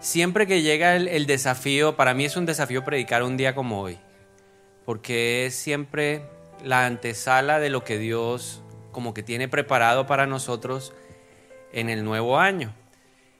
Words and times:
Siempre 0.00 0.46
que 0.46 0.62
llega 0.62 0.96
el, 0.96 1.26
desafío, 1.26 1.94
para 1.94 2.14
mí 2.14 2.24
es 2.24 2.34
un 2.34 2.46
desafío 2.46 2.82
predicar 2.82 3.22
un 3.22 3.36
día 3.36 3.54
como 3.54 3.82
hoy, 3.82 3.98
porque 4.86 5.44
es 5.44 5.54
siempre 5.54 6.22
la 6.64 6.86
antesala 6.86 7.60
de 7.60 7.68
lo 7.68 7.84
que 7.84 7.98
Dios 7.98 8.62
como 8.92 9.12
que 9.12 9.22
tiene 9.22 9.46
preparado 9.46 10.06
para 10.06 10.26
nosotros 10.26 10.94
en 11.74 11.90
el 11.90 12.02
nuevo 12.02 12.38
año. 12.38 12.74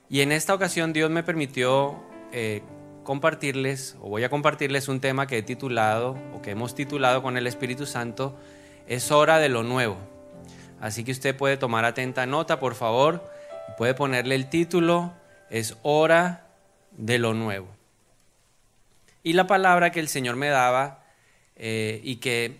Y 0.07 0.21
en 0.21 0.31
esta 0.31 0.53
ocasión 0.53 0.93
Dios 0.93 1.09
me 1.09 1.23
permitió 1.23 1.99
eh, 2.31 2.61
compartirles, 3.03 3.97
o 3.99 4.09
voy 4.09 4.23
a 4.23 4.29
compartirles 4.29 4.87
un 4.87 5.01
tema 5.01 5.25
que 5.25 5.39
he 5.39 5.43
titulado, 5.43 6.15
o 6.35 6.43
que 6.43 6.51
hemos 6.51 6.75
titulado 6.75 7.23
con 7.23 7.37
el 7.37 7.47
Espíritu 7.47 7.87
Santo, 7.87 8.37
es 8.85 9.11
hora 9.11 9.39
de 9.39 9.49
lo 9.49 9.63
nuevo. 9.63 9.97
Así 10.79 11.03
que 11.03 11.11
usted 11.11 11.35
puede 11.35 11.57
tomar 11.57 11.85
atenta 11.85 12.27
nota, 12.27 12.59
por 12.59 12.75
favor, 12.75 13.27
puede 13.79 13.95
ponerle 13.95 14.35
el 14.35 14.47
título, 14.47 15.11
es 15.49 15.75
hora 15.81 16.50
de 16.91 17.19
lo 17.19 17.33
nuevo. 17.33 17.67
Y 19.23 19.33
la 19.33 19.47
palabra 19.47 19.91
que 19.91 19.99
el 19.99 20.07
Señor 20.07 20.35
me 20.35 20.49
daba 20.49 21.03
eh, 21.55 22.01
y 22.03 22.17
que 22.17 22.59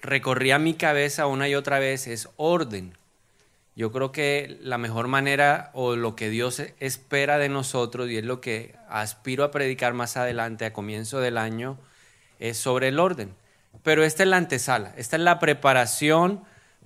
recorría 0.00 0.58
mi 0.58 0.74
cabeza 0.74 1.26
una 1.26 1.48
y 1.48 1.54
otra 1.54 1.78
vez 1.78 2.06
es 2.06 2.28
orden. 2.36 2.96
Yo 3.74 3.92
creo 3.92 4.10
que 4.10 4.58
la 4.60 4.78
mejor 4.78 5.08
manera 5.08 5.70
o 5.72 5.96
lo 5.96 6.16
que 6.16 6.30
Dios 6.30 6.60
espera 6.80 7.38
de 7.38 7.48
nosotros, 7.48 8.10
y 8.10 8.16
es 8.16 8.24
lo 8.24 8.40
que 8.40 8.74
aspiro 8.88 9.44
a 9.44 9.50
predicar 9.50 9.94
más 9.94 10.16
adelante, 10.16 10.64
a 10.64 10.72
comienzo 10.72 11.20
del 11.20 11.38
año, 11.38 11.78
es 12.40 12.56
sobre 12.58 12.88
el 12.88 12.98
orden. 12.98 13.34
Pero 13.84 14.02
esta 14.02 14.24
es 14.24 14.28
la 14.28 14.36
antesala, 14.36 14.92
esta 14.96 15.16
es 15.16 15.22
la 15.22 15.38
preparación 15.38 16.42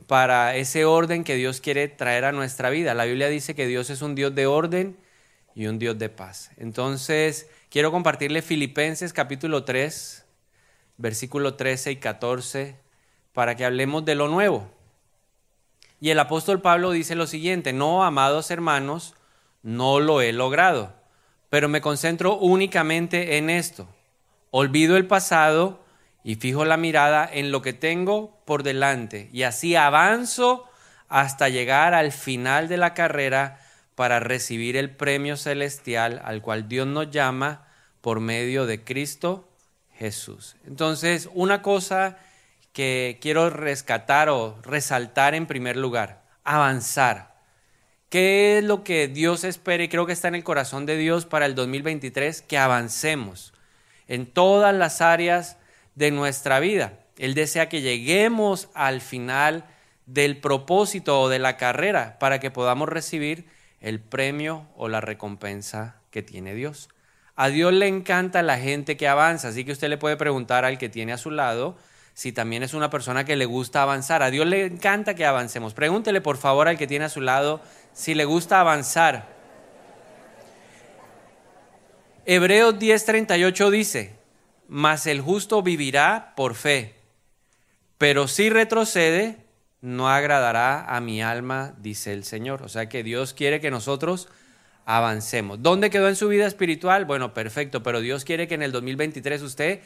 para 0.06 0.56
ese 0.56 0.84
orden 0.84 1.24
que 1.24 1.36
Dios 1.36 1.60
quiere 1.60 1.88
traer 1.88 2.24
a 2.24 2.32
nuestra 2.32 2.68
vida. 2.68 2.92
La 2.92 3.04
Biblia 3.04 3.28
dice 3.28 3.54
que 3.54 3.66
Dios 3.66 3.88
es 3.88 4.02
un 4.02 4.14
Dios 4.14 4.34
de 4.34 4.46
orden 4.46 4.96
y 5.54 5.66
un 5.66 5.78
Dios 5.78 5.98
de 5.98 6.08
paz. 6.08 6.50
Entonces, 6.56 7.48
quiero 7.70 7.90
compartirle 7.90 8.42
Filipenses 8.42 9.12
capítulo 9.12 9.64
3, 9.64 10.24
versículo 10.96 11.54
13 11.54 11.92
y 11.92 11.96
14, 11.96 12.76
para 13.32 13.54
que 13.54 13.64
hablemos 13.64 14.04
de 14.04 14.14
lo 14.14 14.28
nuevo. 14.28 14.70
Y 16.00 16.10
el 16.10 16.18
apóstol 16.18 16.60
Pablo 16.60 16.90
dice 16.90 17.14
lo 17.14 17.26
siguiente, 17.26 17.72
no, 17.72 18.04
amados 18.04 18.50
hermanos, 18.50 19.14
no 19.62 20.00
lo 20.00 20.20
he 20.20 20.32
logrado, 20.32 20.92
pero 21.48 21.68
me 21.68 21.80
concentro 21.80 22.36
únicamente 22.36 23.36
en 23.38 23.50
esto. 23.50 23.88
Olvido 24.50 24.96
el 24.96 25.06
pasado 25.06 25.82
y 26.24 26.34
fijo 26.36 26.64
la 26.64 26.76
mirada 26.76 27.28
en 27.32 27.52
lo 27.52 27.62
que 27.62 27.72
tengo 27.72 28.36
por 28.44 28.62
delante 28.62 29.28
y 29.32 29.44
así 29.44 29.76
avanzo 29.76 30.68
hasta 31.08 31.48
llegar 31.48 31.94
al 31.94 32.10
final 32.12 32.68
de 32.68 32.76
la 32.76 32.94
carrera 32.94 33.61
para 33.94 34.20
recibir 34.20 34.76
el 34.76 34.90
premio 34.90 35.36
celestial 35.36 36.20
al 36.24 36.42
cual 36.42 36.68
Dios 36.68 36.86
nos 36.86 37.10
llama 37.10 37.66
por 38.00 38.20
medio 38.20 38.66
de 38.66 38.82
Cristo 38.82 39.48
Jesús. 39.94 40.56
Entonces, 40.66 41.28
una 41.34 41.62
cosa 41.62 42.18
que 42.72 43.18
quiero 43.20 43.50
rescatar 43.50 44.28
o 44.28 44.58
resaltar 44.62 45.34
en 45.34 45.46
primer 45.46 45.76
lugar, 45.76 46.22
avanzar. 46.42 47.32
¿Qué 48.08 48.58
es 48.58 48.64
lo 48.64 48.84
que 48.84 49.08
Dios 49.08 49.44
espera 49.44 49.84
y 49.84 49.88
creo 49.88 50.06
que 50.06 50.12
está 50.12 50.28
en 50.28 50.34
el 50.34 50.44
corazón 50.44 50.84
de 50.86 50.96
Dios 50.96 51.24
para 51.24 51.46
el 51.46 51.54
2023? 51.54 52.42
Que 52.42 52.58
avancemos 52.58 53.52
en 54.08 54.26
todas 54.26 54.74
las 54.74 55.00
áreas 55.00 55.56
de 55.94 56.10
nuestra 56.10 56.60
vida. 56.60 56.98
Él 57.18 57.34
desea 57.34 57.68
que 57.68 57.80
lleguemos 57.80 58.68
al 58.74 59.00
final 59.00 59.64
del 60.06 60.38
propósito 60.38 61.20
o 61.20 61.28
de 61.28 61.38
la 61.38 61.56
carrera 61.56 62.18
para 62.18 62.40
que 62.40 62.50
podamos 62.50 62.88
recibir 62.88 63.46
el 63.82 64.00
premio 64.00 64.66
o 64.76 64.88
la 64.88 65.00
recompensa 65.00 65.96
que 66.10 66.22
tiene 66.22 66.54
Dios. 66.54 66.88
A 67.34 67.48
Dios 67.48 67.72
le 67.72 67.88
encanta 67.88 68.42
la 68.42 68.58
gente 68.58 68.96
que 68.96 69.08
avanza, 69.08 69.48
así 69.48 69.64
que 69.64 69.72
usted 69.72 69.88
le 69.88 69.98
puede 69.98 70.16
preguntar 70.16 70.64
al 70.64 70.78
que 70.78 70.88
tiene 70.88 71.12
a 71.12 71.18
su 71.18 71.30
lado 71.30 71.76
si 72.14 72.32
también 72.32 72.62
es 72.62 72.74
una 72.74 72.90
persona 72.90 73.24
que 73.24 73.36
le 73.36 73.46
gusta 73.46 73.82
avanzar. 73.82 74.22
A 74.22 74.30
Dios 74.30 74.46
le 74.46 74.66
encanta 74.66 75.14
que 75.14 75.24
avancemos. 75.24 75.74
Pregúntele 75.74 76.20
por 76.20 76.36
favor 76.36 76.68
al 76.68 76.78
que 76.78 76.86
tiene 76.86 77.06
a 77.06 77.08
su 77.08 77.20
lado 77.20 77.60
si 77.92 78.14
le 78.14 78.24
gusta 78.24 78.60
avanzar. 78.60 79.28
Hebreos 82.24 82.78
10:38 82.78 83.70
dice, 83.70 84.14
mas 84.68 85.06
el 85.06 85.20
justo 85.20 85.62
vivirá 85.62 86.34
por 86.36 86.54
fe, 86.54 86.94
pero 87.98 88.28
si 88.28 88.48
retrocede, 88.48 89.41
no 89.82 90.08
agradará 90.08 90.84
a 90.84 91.00
mi 91.00 91.22
alma, 91.22 91.74
dice 91.78 92.12
el 92.12 92.24
Señor. 92.24 92.62
O 92.62 92.68
sea 92.68 92.88
que 92.88 93.02
Dios 93.02 93.34
quiere 93.34 93.60
que 93.60 93.70
nosotros 93.70 94.28
avancemos. 94.86 95.60
¿Dónde 95.60 95.90
quedó 95.90 96.08
en 96.08 96.16
su 96.16 96.28
vida 96.28 96.46
espiritual? 96.46 97.04
Bueno, 97.04 97.34
perfecto, 97.34 97.82
pero 97.82 98.00
Dios 98.00 98.24
quiere 98.24 98.48
que 98.48 98.54
en 98.54 98.62
el 98.62 98.72
2023 98.72 99.42
usted 99.42 99.80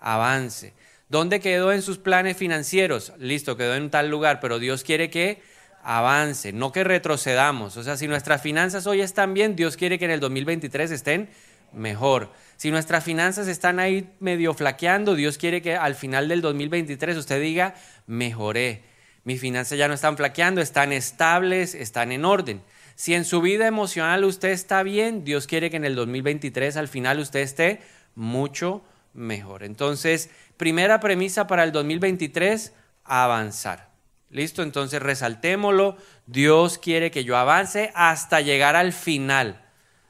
avance. 0.00 0.74
¿Dónde 1.08 1.40
quedó 1.40 1.72
en 1.72 1.80
sus 1.80 1.96
planes 1.96 2.36
financieros? 2.36 3.14
Listo, 3.18 3.56
quedó 3.56 3.74
en 3.74 3.90
tal 3.90 4.10
lugar, 4.10 4.40
pero 4.40 4.58
Dios 4.58 4.84
quiere 4.84 5.08
que 5.08 5.42
avance, 5.82 6.52
no 6.52 6.70
que 6.70 6.84
retrocedamos. 6.84 7.78
O 7.78 7.82
sea, 7.82 7.96
si 7.96 8.06
nuestras 8.06 8.42
finanzas 8.42 8.86
hoy 8.86 9.00
están 9.00 9.32
bien, 9.32 9.56
Dios 9.56 9.78
quiere 9.78 9.98
que 9.98 10.04
en 10.04 10.10
el 10.10 10.20
2023 10.20 10.90
estén 10.90 11.30
mejor. 11.72 12.30
Si 12.56 12.70
nuestras 12.70 13.04
finanzas 13.04 13.48
están 13.48 13.78
ahí 13.78 14.10
medio 14.20 14.52
flaqueando, 14.52 15.14
Dios 15.14 15.38
quiere 15.38 15.62
que 15.62 15.74
al 15.74 15.94
final 15.94 16.28
del 16.28 16.42
2023 16.42 17.16
usted 17.16 17.40
diga, 17.40 17.74
mejoré 18.06 18.87
mis 19.28 19.42
finanzas 19.42 19.76
ya 19.76 19.88
no 19.88 19.92
están 19.92 20.16
flaqueando, 20.16 20.62
están 20.62 20.90
estables, 20.90 21.74
están 21.74 22.12
en 22.12 22.24
orden. 22.24 22.62
Si 22.94 23.12
en 23.12 23.26
su 23.26 23.42
vida 23.42 23.66
emocional 23.66 24.24
usted 24.24 24.48
está 24.48 24.82
bien, 24.82 25.22
Dios 25.22 25.46
quiere 25.46 25.68
que 25.68 25.76
en 25.76 25.84
el 25.84 25.94
2023 25.96 26.78
al 26.78 26.88
final 26.88 27.18
usted 27.18 27.40
esté 27.40 27.82
mucho 28.14 28.82
mejor. 29.12 29.64
Entonces, 29.64 30.30
primera 30.56 30.98
premisa 30.98 31.46
para 31.46 31.64
el 31.64 31.72
2023, 31.72 32.72
avanzar. 33.04 33.90
¿Listo? 34.30 34.62
Entonces 34.62 35.02
resaltémoslo. 35.02 35.98
Dios 36.24 36.78
quiere 36.78 37.10
que 37.10 37.24
yo 37.24 37.36
avance 37.36 37.92
hasta 37.94 38.40
llegar 38.40 38.76
al 38.76 38.94
final 38.94 39.62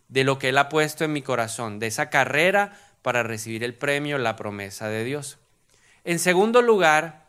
de 0.07 0.23
lo 0.23 0.39
que 0.39 0.51
Él 0.51 0.59
ha 0.59 0.69
puesto 0.69 1.03
en 1.03 1.13
mi 1.13 1.23
corazón, 1.23 1.81
de 1.81 1.89
esa 1.89 2.09
carrera 2.09 2.79
para 3.03 3.25
recibir 3.25 3.65
el 3.65 3.75
premio, 3.75 4.17
la 4.17 4.37
promesa 4.37 4.89
de 4.89 5.03
Dios. 5.03 5.39
En 6.05 6.21
segundo 6.21 6.63
lugar, 6.63 7.28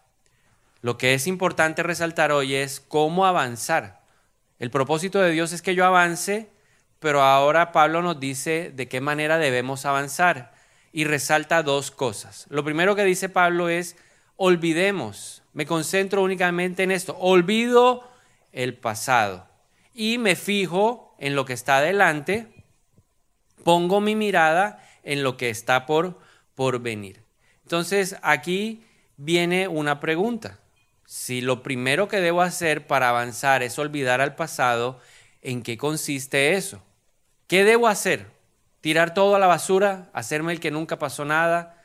lo 0.82 0.98
que 0.98 1.14
es 1.14 1.28
importante 1.28 1.84
resaltar 1.84 2.32
hoy 2.32 2.56
es 2.56 2.80
cómo 2.80 3.26
avanzar. 3.26 4.02
El 4.60 4.72
propósito 4.72 5.20
de 5.20 5.32
Dios 5.32 5.52
es 5.52 5.62
que 5.62 5.76
yo 5.76 5.86
avance, 5.86 6.50
pero 7.00 7.22
ahora 7.22 7.72
Pablo 7.72 8.02
nos 8.02 8.20
dice 8.20 8.72
de 8.74 8.88
qué 8.88 9.02
manera 9.02 9.38
debemos 9.38 9.86
avanzar 9.86 10.54
y 10.92 11.04
resalta 11.04 11.64
dos 11.64 11.92
cosas. 11.92 12.46
Lo 12.50 12.64
primero 12.64 12.96
que 12.96 13.04
dice 13.04 13.30
Pablo 13.30 13.70
es, 13.70 13.98
olvidemos, 14.36 15.44
me 15.54 15.66
concentro 15.66 16.24
únicamente 16.24 16.84
en 16.84 16.92
esto, 16.92 17.18
olvido 17.18 18.10
el 18.52 18.74
pasado 18.76 19.48
y 19.94 20.18
me 20.18 20.36
fijo 20.36 21.16
en 21.20 21.36
lo 21.36 21.46
que 21.46 21.54
está 21.54 21.78
adelante, 21.78 22.48
pongo 23.64 24.00
mi 24.00 24.16
mirada 24.16 24.82
en 25.04 25.24
lo 25.24 25.36
que 25.36 25.50
está 25.50 25.86
por, 25.86 26.20
por 26.56 26.80
venir. 26.80 27.24
Entonces 27.64 28.16
aquí 28.22 28.86
viene 29.18 29.68
una 29.68 30.00
pregunta. 30.00 30.59
Si 31.12 31.42
lo 31.42 31.64
primero 31.64 32.08
que 32.08 32.22
debo 32.22 32.44
hacer 32.44 32.86
para 32.86 33.10
avanzar 33.10 33.64
es 33.64 33.80
olvidar 33.80 34.22
al 34.22 34.36
pasado, 34.36 35.00
¿en 35.42 35.64
qué 35.64 35.76
consiste 35.76 36.54
eso? 36.54 36.84
¿Qué 37.48 37.64
debo 37.64 37.88
hacer? 37.88 38.28
¿Tirar 38.80 39.16
todo 39.16 39.36
a 39.36 39.40
la 39.40 39.48
basura? 39.48 40.12
¿Hacerme 40.14 40.54
el 40.54 40.60
que 40.60 40.70
nunca 40.70 41.00
pasó 41.00 41.26
nada? 41.26 41.82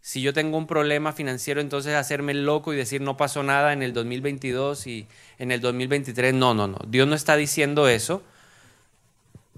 Si 0.00 0.20
yo 0.20 0.32
tengo 0.32 0.58
un 0.58 0.66
problema 0.66 1.12
financiero, 1.12 1.60
entonces 1.60 1.94
hacerme 1.94 2.32
el 2.32 2.44
loco 2.44 2.72
y 2.72 2.76
decir 2.76 3.02
no 3.02 3.16
pasó 3.16 3.44
nada 3.44 3.72
en 3.72 3.84
el 3.84 3.92
2022 3.92 4.88
y 4.88 5.06
en 5.38 5.52
el 5.52 5.60
2023. 5.60 6.34
No, 6.34 6.54
no, 6.54 6.66
no. 6.66 6.78
Dios 6.88 7.06
no 7.06 7.14
está 7.14 7.36
diciendo 7.36 7.86
eso. 7.86 8.20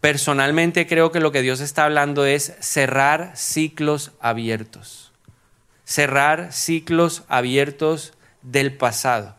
Personalmente 0.03 0.87
creo 0.87 1.13
que 1.13 1.21
lo 1.21 1.33
que 1.33 1.41
Dios 1.41 1.61
está 1.61 1.87
hablando 1.87 2.27
es 2.27 2.55
cerrar 2.61 3.33
ciclos 3.37 4.13
abiertos. 4.21 5.13
Cerrar 5.87 6.53
ciclos 6.53 7.23
abiertos 7.29 8.13
del 8.47 8.77
pasado. 8.77 9.37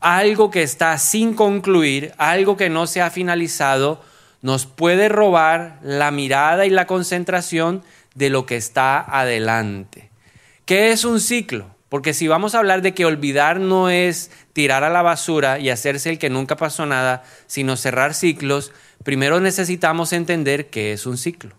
Algo 0.00 0.50
que 0.50 0.62
está 0.62 0.98
sin 0.98 1.34
concluir, 1.34 2.12
algo 2.18 2.56
que 2.56 2.68
no 2.68 2.86
se 2.86 3.00
ha 3.00 3.10
finalizado, 3.10 4.02
nos 4.42 4.66
puede 4.66 5.08
robar 5.08 5.78
la 5.82 6.10
mirada 6.10 6.66
y 6.66 6.70
la 6.70 6.86
concentración 6.86 7.82
de 8.14 8.28
lo 8.28 8.44
que 8.44 8.56
está 8.56 9.00
adelante. 9.00 10.10
¿Qué 10.66 10.92
es 10.92 11.04
un 11.04 11.20
ciclo? 11.20 11.74
Porque 11.88 12.12
si 12.12 12.28
vamos 12.28 12.54
a 12.54 12.58
hablar 12.58 12.82
de 12.82 12.92
que 12.92 13.06
olvidar 13.06 13.60
no 13.60 13.88
es 13.88 14.30
tirar 14.52 14.84
a 14.84 14.90
la 14.90 15.00
basura 15.00 15.58
y 15.58 15.70
hacerse 15.70 16.10
el 16.10 16.18
que 16.18 16.28
nunca 16.28 16.56
pasó 16.56 16.84
nada, 16.84 17.22
sino 17.46 17.76
cerrar 17.76 18.12
ciclos, 18.12 18.72
primero 19.04 19.40
necesitamos 19.40 20.12
entender 20.12 20.68
qué 20.68 20.92
es 20.92 21.06
un 21.06 21.16
ciclo. 21.16 21.54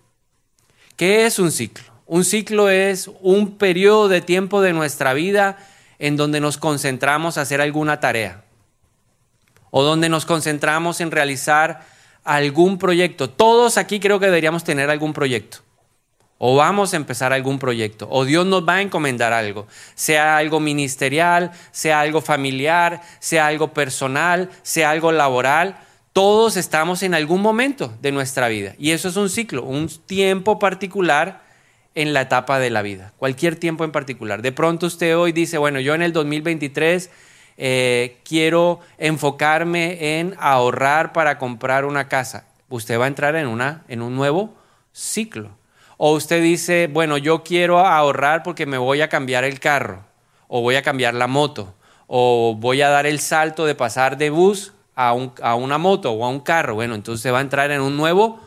¿Qué 0.95 1.25
es 1.25 1.39
un 1.39 1.51
ciclo? 1.51 1.85
Un 2.05 2.23
ciclo 2.25 2.69
es 2.69 3.09
un 3.21 3.57
periodo 3.57 4.07
de 4.07 4.21
tiempo 4.21 4.61
de 4.61 4.73
nuestra 4.73 5.13
vida 5.13 5.57
en 5.99 6.17
donde 6.17 6.39
nos 6.39 6.57
concentramos 6.57 7.37
a 7.37 7.41
hacer 7.41 7.61
alguna 7.61 7.99
tarea 7.99 8.43
o 9.71 9.83
donde 9.83 10.09
nos 10.09 10.25
concentramos 10.25 11.01
en 11.01 11.11
realizar 11.11 11.85
algún 12.23 12.77
proyecto. 12.77 13.29
Todos 13.29 13.77
aquí 13.77 13.99
creo 13.99 14.19
que 14.19 14.25
deberíamos 14.25 14.63
tener 14.63 14.89
algún 14.89 15.13
proyecto. 15.13 15.59
O 16.41 16.55
vamos 16.55 16.93
a 16.93 16.97
empezar 16.97 17.33
algún 17.33 17.59
proyecto. 17.59 18.07
O 18.09 18.23
Dios 18.23 18.45
nos 18.45 18.67
va 18.67 18.75
a 18.75 18.81
encomendar 18.81 19.33
algo. 19.33 19.67
Sea 19.95 20.37
algo 20.37 20.61
ministerial, 20.61 21.51
sea 21.71 21.99
algo 21.99 22.21
familiar, 22.21 23.01
sea 23.19 23.47
algo 23.47 23.73
personal, 23.73 24.49
sea 24.63 24.91
algo 24.91 25.11
laboral. 25.11 25.77
Todos 26.13 26.55
estamos 26.55 27.03
en 27.03 27.13
algún 27.13 27.41
momento 27.41 27.93
de 28.01 28.13
nuestra 28.13 28.47
vida. 28.47 28.73
Y 28.79 28.91
eso 28.91 29.09
es 29.09 29.17
un 29.17 29.29
ciclo, 29.29 29.63
un 29.63 29.89
tiempo 29.89 30.59
particular 30.59 31.41
en 31.99 32.13
la 32.13 32.21
etapa 32.21 32.59
de 32.59 32.69
la 32.69 32.81
vida. 32.81 33.11
Cualquier 33.17 33.57
tiempo 33.57 33.83
en 33.83 33.91
particular. 33.91 34.41
De 34.41 34.53
pronto 34.53 34.87
usted 34.87 35.17
hoy 35.17 35.33
dice, 35.33 35.57
bueno, 35.57 35.81
yo 35.81 35.95
en 35.95 36.01
el 36.01 36.13
2023 36.13 37.09
eh, 37.57 38.19
quiero 38.23 38.79
enfocarme 38.97 40.19
en 40.19 40.33
ahorrar 40.39 41.11
para 41.11 41.37
comprar 41.37 41.83
una 41.83 42.07
casa. 42.07 42.45
Usted 42.69 42.97
va 42.97 43.03
a 43.03 43.09
entrar 43.09 43.35
en, 43.35 43.47
una, 43.47 43.83
en 43.89 44.01
un 44.01 44.15
nuevo 44.15 44.55
ciclo. 44.93 45.49
O 45.97 46.13
usted 46.13 46.41
dice, 46.41 46.87
bueno, 46.89 47.17
yo 47.17 47.43
quiero 47.43 47.79
ahorrar 47.79 48.43
porque 48.43 48.65
me 48.65 48.77
voy 48.77 49.01
a 49.01 49.09
cambiar 49.09 49.43
el 49.43 49.59
carro, 49.59 50.05
o 50.47 50.61
voy 50.61 50.77
a 50.77 50.81
cambiar 50.81 51.13
la 51.15 51.27
moto, 51.27 51.75
o 52.07 52.55
voy 52.57 52.81
a 52.81 52.87
dar 52.87 53.07
el 53.07 53.19
salto 53.19 53.65
de 53.65 53.75
pasar 53.75 54.17
de 54.17 54.29
bus 54.29 54.71
a, 54.95 55.09
a 55.41 55.55
una 55.55 55.77
moto 55.77 56.13
o 56.13 56.23
a 56.23 56.29
un 56.29 56.39
carro. 56.39 56.75
Bueno, 56.75 56.95
entonces 56.95 57.33
va 57.33 57.39
a 57.39 57.41
entrar 57.41 57.71
en 57.71 57.81
un 57.81 57.97
nuevo 57.97 58.39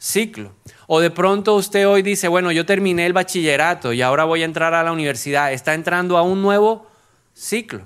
ciclo. 0.00 0.54
O 0.88 0.98
de 0.98 1.10
pronto 1.10 1.54
usted 1.54 1.86
hoy 1.86 2.02
dice, 2.02 2.26
bueno, 2.26 2.50
yo 2.50 2.66
terminé 2.66 3.06
el 3.06 3.12
bachillerato 3.12 3.92
y 3.92 4.02
ahora 4.02 4.24
voy 4.24 4.42
a 4.42 4.46
entrar 4.46 4.74
a 4.74 4.82
la 4.82 4.90
universidad. 4.90 5.52
Está 5.52 5.74
entrando 5.74 6.16
a 6.16 6.22
un 6.22 6.42
nuevo 6.42 6.90
ciclo. 7.34 7.82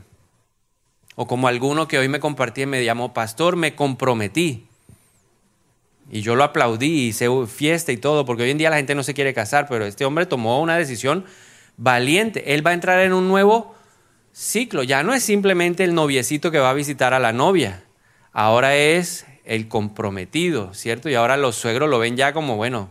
O 1.17 1.27
como 1.27 1.49
alguno 1.49 1.87
que 1.87 1.99
hoy 1.99 2.09
me 2.09 2.21
compartí 2.21 2.63
y 2.63 2.67
me 2.67 2.85
llamó, 2.85 3.13
pastor, 3.13 3.57
me 3.57 3.75
comprometí. 3.75 4.67
Y 6.11 6.23
yo 6.23 6.37
lo 6.37 6.45
aplaudí, 6.45 7.09
hice 7.09 7.29
fiesta 7.47 7.93
y 7.93 7.97
todo, 7.97 8.25
porque 8.25 8.45
hoy 8.45 8.51
en 8.51 8.59
día 8.59 8.71
la 8.71 8.77
gente 8.77 8.95
no 8.95 9.03
se 9.03 9.15
quiere 9.15 9.35
casar, 9.35 9.67
pero 9.69 9.85
este 9.85 10.05
hombre 10.05 10.27
tomó 10.27 10.61
una 10.61 10.77
decisión 10.77 11.25
valiente. 11.77 12.55
Él 12.55 12.67
va 12.67 12.71
a 12.71 12.75
entrar 12.75 13.01
en 13.01 13.13
un 13.13 13.27
nuevo 13.29 13.75
ciclo. 14.33 14.83
Ya 14.83 15.03
no 15.03 15.15
es 15.15 15.23
simplemente 15.23 15.83
el 15.83 15.95
noviecito 15.95 16.51
que 16.51 16.59
va 16.59 16.71
a 16.71 16.75
visitar 16.75 17.15
a 17.15 17.19
la 17.19 17.33
novia. 17.33 17.85
Ahora 18.33 18.77
es 18.77 19.25
el 19.45 19.69
comprometido, 19.69 20.73
¿cierto? 20.75 21.09
Y 21.09 21.15
ahora 21.15 21.37
los 21.37 21.57
suegros 21.57 21.89
lo 21.89 21.99
ven 21.99 22.17
ya 22.17 22.33
como, 22.33 22.57
bueno, 22.57 22.91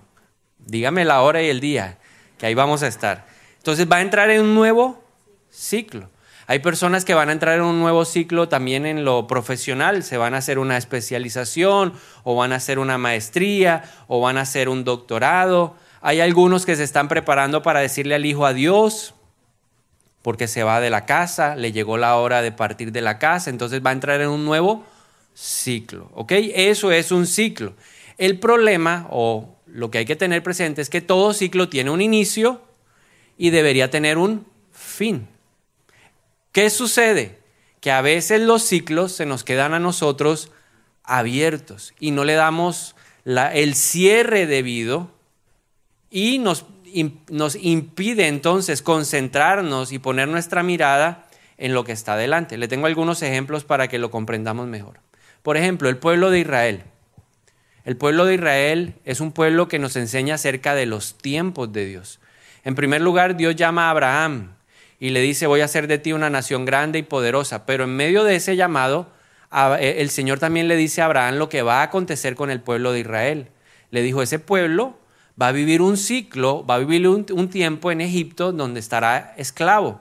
dígame 0.59 1.05
la 1.05 1.21
hora 1.21 1.41
y 1.41 1.49
el 1.49 1.59
día, 1.59 1.97
que 2.37 2.45
ahí 2.45 2.53
vamos 2.53 2.83
a 2.83 2.87
estar. 2.87 3.25
Entonces 3.57 3.87
va 3.91 3.97
a 3.97 4.01
entrar 4.01 4.29
en 4.29 4.41
un 4.41 4.55
nuevo 4.55 5.03
ciclo. 5.49 6.09
Hay 6.45 6.59
personas 6.59 7.05
que 7.05 7.13
van 7.13 7.29
a 7.29 7.31
entrar 7.31 7.55
en 7.55 7.63
un 7.63 7.79
nuevo 7.79 8.03
ciclo 8.03 8.49
también 8.49 8.85
en 8.85 9.05
lo 9.05 9.27
profesional, 9.27 10.03
se 10.03 10.17
van 10.17 10.33
a 10.33 10.37
hacer 10.37 10.59
una 10.59 10.77
especialización 10.77 11.93
o 12.23 12.35
van 12.35 12.51
a 12.51 12.57
hacer 12.57 12.79
una 12.79 12.97
maestría 12.97 13.83
o 14.07 14.19
van 14.19 14.37
a 14.37 14.41
hacer 14.41 14.67
un 14.67 14.83
doctorado. 14.83 15.75
Hay 16.01 16.19
algunos 16.19 16.65
que 16.65 16.75
se 16.75 16.83
están 16.83 17.07
preparando 17.07 17.63
para 17.63 17.79
decirle 17.79 18.15
al 18.15 18.25
hijo 18.25 18.45
adiós 18.45 19.15
porque 20.21 20.47
se 20.47 20.63
va 20.63 20.79
de 20.79 20.89
la 20.89 21.05
casa, 21.05 21.55
le 21.55 21.71
llegó 21.71 21.97
la 21.97 22.15
hora 22.17 22.41
de 22.41 22.51
partir 22.51 22.91
de 22.91 23.01
la 23.01 23.19
casa, 23.19 23.49
entonces 23.49 23.81
va 23.85 23.89
a 23.89 23.93
entrar 23.93 24.21
en 24.21 24.29
un 24.29 24.45
nuevo 24.45 24.85
ciclo, 25.33 26.09
¿ok? 26.13 26.31
Eso 26.53 26.91
es 26.91 27.11
un 27.11 27.27
ciclo. 27.27 27.73
El 28.17 28.39
problema 28.39 29.07
o 29.09 29.55
lo 29.65 29.89
que 29.89 29.99
hay 29.99 30.05
que 30.05 30.15
tener 30.15 30.43
presente 30.43 30.81
es 30.81 30.89
que 30.89 31.01
todo 31.01 31.33
ciclo 31.33 31.69
tiene 31.69 31.89
un 31.89 32.01
inicio 32.01 32.61
y 33.37 33.49
debería 33.49 33.89
tener 33.89 34.17
un 34.17 34.45
fin. 34.71 35.27
¿Qué 36.51 36.69
sucede? 36.69 37.39
Que 37.79 37.91
a 37.91 38.01
veces 38.01 38.41
los 38.41 38.63
ciclos 38.63 39.11
se 39.11 39.25
nos 39.25 39.43
quedan 39.43 39.73
a 39.73 39.79
nosotros 39.79 40.51
abiertos 41.03 41.93
y 41.99 42.11
no 42.11 42.23
le 42.23 42.33
damos 42.33 42.95
el 43.25 43.75
cierre 43.75 44.45
debido 44.45 45.09
y 46.09 46.37
nos, 46.37 46.65
nos 47.29 47.55
impide 47.55 48.27
entonces 48.27 48.81
concentrarnos 48.81 49.91
y 49.91 49.99
poner 49.99 50.27
nuestra 50.27 50.61
mirada 50.61 51.27
en 51.57 51.73
lo 51.73 51.83
que 51.83 51.91
está 51.91 52.15
delante. 52.15 52.57
Le 52.57 52.67
tengo 52.67 52.85
algunos 52.85 53.21
ejemplos 53.21 53.63
para 53.63 53.87
que 53.87 53.97
lo 53.97 54.11
comprendamos 54.11 54.67
mejor. 54.67 54.99
Por 55.43 55.57
ejemplo, 55.57 55.89
el 55.89 55.97
pueblo 55.97 56.31
de 56.31 56.39
Israel. 56.39 56.83
El 57.83 57.97
pueblo 57.97 58.25
de 58.25 58.35
Israel 58.35 58.95
es 59.03 59.19
un 59.19 59.33
pueblo 59.33 59.67
que 59.67 59.77
nos 59.77 59.97
enseña 59.97 60.35
acerca 60.35 60.73
de 60.73 60.85
los 60.85 61.17
tiempos 61.17 61.71
de 61.73 61.85
Dios. 61.85 62.21
En 62.63 62.75
primer 62.75 63.01
lugar, 63.01 63.35
Dios 63.35 63.57
llama 63.57 63.87
a 63.87 63.89
Abraham 63.89 64.55
y 64.99 65.09
le 65.09 65.19
dice, 65.19 65.47
voy 65.47 65.59
a 65.59 65.65
hacer 65.65 65.87
de 65.87 65.97
ti 65.97 66.13
una 66.13 66.29
nación 66.29 66.63
grande 66.63 66.99
y 66.99 67.03
poderosa. 67.03 67.65
Pero 67.65 67.83
en 67.83 67.93
medio 67.93 68.23
de 68.23 68.37
ese 68.37 68.55
llamado, 68.55 69.11
eh, 69.79 69.95
el 69.97 70.09
Señor 70.09 70.39
también 70.39 70.69
le 70.69 70.77
dice 70.77 71.01
a 71.01 71.05
Abraham 71.05 71.35
lo 71.35 71.49
que 71.49 71.61
va 71.61 71.81
a 71.81 71.83
acontecer 71.83 72.35
con 72.35 72.49
el 72.49 72.61
pueblo 72.61 72.93
de 72.93 73.01
Israel. 73.01 73.49
Le 73.91 74.01
dijo, 74.01 74.21
ese 74.21 74.39
pueblo 74.39 74.97
va 75.39 75.49
a 75.49 75.51
vivir 75.51 75.81
un 75.81 75.97
ciclo, 75.97 76.65
va 76.65 76.75
a 76.75 76.79
vivir 76.79 77.05
un, 77.05 77.25
un 77.33 77.49
tiempo 77.49 77.91
en 77.91 77.99
Egipto 77.99 78.53
donde 78.53 78.79
estará 78.79 79.33
esclavo. 79.35 79.99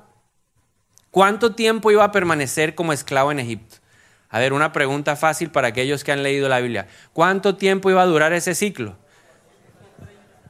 ¿Cuánto 1.11 1.57
tiempo 1.57 1.91
iba 1.91 2.05
a 2.05 2.13
permanecer 2.13 2.77
como 2.77 2.93
esclavo 2.93 3.33
en 3.33 3.41
Egipto? 3.41 3.82
A 4.33 4.41
ver, 4.41 4.53
una 4.55 4.73
pregunta 4.73 5.15
fácil 5.15 5.51
para 5.51 5.69
aquellos 5.69 6.03
que 6.03 6.11
han 6.11 6.23
leído 6.23 6.49
la 6.49 6.59
Biblia. 6.61 6.89
¿Cuánto 7.13 7.55
tiempo 7.55 7.91
iba 7.91 8.03
a 8.03 8.07
durar 8.07 8.33
ese 8.33 8.55
ciclo? 8.55 8.97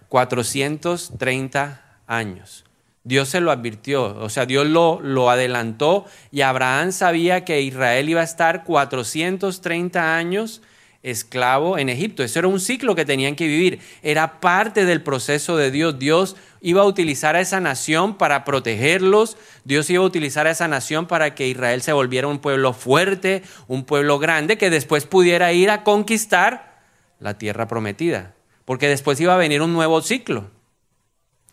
430 0.08 1.82
años. 2.06 2.64
Dios 3.05 3.29
se 3.29 3.40
lo 3.40 3.50
advirtió, 3.50 4.17
o 4.17 4.29
sea, 4.29 4.46
Dios 4.46 4.69
lo, 4.69 5.00
lo, 5.00 5.29
adelantó 5.29 6.06
y 6.31 6.43
Abraham 6.43 6.93
sabía 6.93 7.44
que 7.44 7.61
Israel 7.61 8.08
iba 8.08 8.20
a 8.20 8.25
estar 8.25 8.62
430 8.62 10.17
años 10.17 10.62
esclavo 11.03 11.79
en 11.79 11.89
Egipto. 11.89 12.23
Eso 12.23 12.39
era 12.39 12.49
un 12.49 12.61
ciclo 12.61 12.95
que 12.95 13.05
tenían 13.05 13.35
que 13.35 13.47
vivir, 13.47 13.81
era 14.03 14.41
parte 14.41 14.85
del 14.85 15.03
proceso 15.03 15.57
de 15.57 15.71
Dios. 15.71 15.99
Dios 15.99 16.37
iba 16.61 16.83
a 16.83 16.87
utilizar 16.87 17.37
a 17.37 17.41
esa 17.41 17.61
nación 17.61 18.17
para 18.17 18.45
protegerlos, 18.45 19.37
Dios 19.65 19.91
iba 19.91 20.03
a 20.03 20.07
utilizar 20.07 20.47
a 20.47 20.51
esa 20.51 20.69
nación 20.69 21.07
para 21.07 21.35
que 21.35 21.49
Israel 21.49 21.83
se 21.83 21.93
volviera 21.93 22.29
un 22.29 22.39
pueblo 22.39 22.73
fuerte, 22.73 23.43
un 23.69 23.85
pueblo 23.85 24.19
grande, 24.19 24.59
que 24.59 24.71
después 24.71 25.07
pudiera 25.07 25.53
ir 25.53 25.71
a 25.71 25.83
conquistar 25.83 26.81
la 27.19 27.39
tierra 27.39 27.69
prometida, 27.69 28.35
porque 28.65 28.89
después 28.89 29.21
iba 29.21 29.35
a 29.35 29.39
venir 29.39 29.63
un 29.63 29.73
nuevo 29.73 30.03
ciclo 30.03 30.51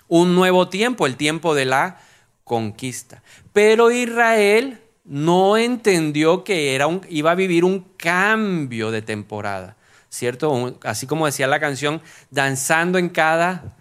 un 0.10 0.36
nuevo 0.36 0.68
tiempo, 0.68 1.06
el 1.06 1.16
tiempo 1.16 1.56
de 1.56 1.66
la 1.66 2.02
conquista. 2.44 3.24
Pero 3.54 3.92
Israel 3.92 4.82
no 5.04 5.58
entendió 5.58 6.44
que 6.44 6.76
era 6.76 6.88
un, 6.88 7.02
iba 7.10 7.32
a 7.32 7.36
vivir 7.36 7.66
un 7.66 7.82
cambio 7.98 8.92
de 8.92 9.02
temporada, 9.02 9.76
¿cierto? 10.10 10.78
Así 10.84 11.08
como 11.08 11.26
decía 11.26 11.48
la 11.48 11.60
canción, 11.60 12.02
danzando 12.32 12.98
en 12.98 13.10
cada 13.10 13.76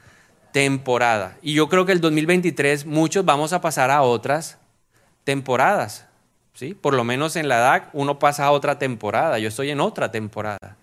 temporada. 0.52 1.36
Y 1.42 1.54
yo 1.54 1.68
creo 1.68 1.86
que 1.86 1.92
el 1.92 2.00
2023 2.00 2.86
muchos 2.86 3.24
vamos 3.24 3.52
a 3.52 3.60
pasar 3.60 3.90
a 3.90 4.02
otras 4.02 4.58
temporadas, 5.24 6.06
¿sí? 6.54 6.74
Por 6.74 6.94
lo 6.94 7.04
menos 7.04 7.36
en 7.36 7.48
la 7.48 7.58
edad 7.58 7.90
uno 7.92 8.18
pasa 8.18 8.46
a 8.46 8.50
otra 8.50 8.78
temporada, 8.78 9.38
yo 9.38 9.48
estoy 9.48 9.70
en 9.70 9.80
otra 9.80 10.10
temporada 10.10 10.76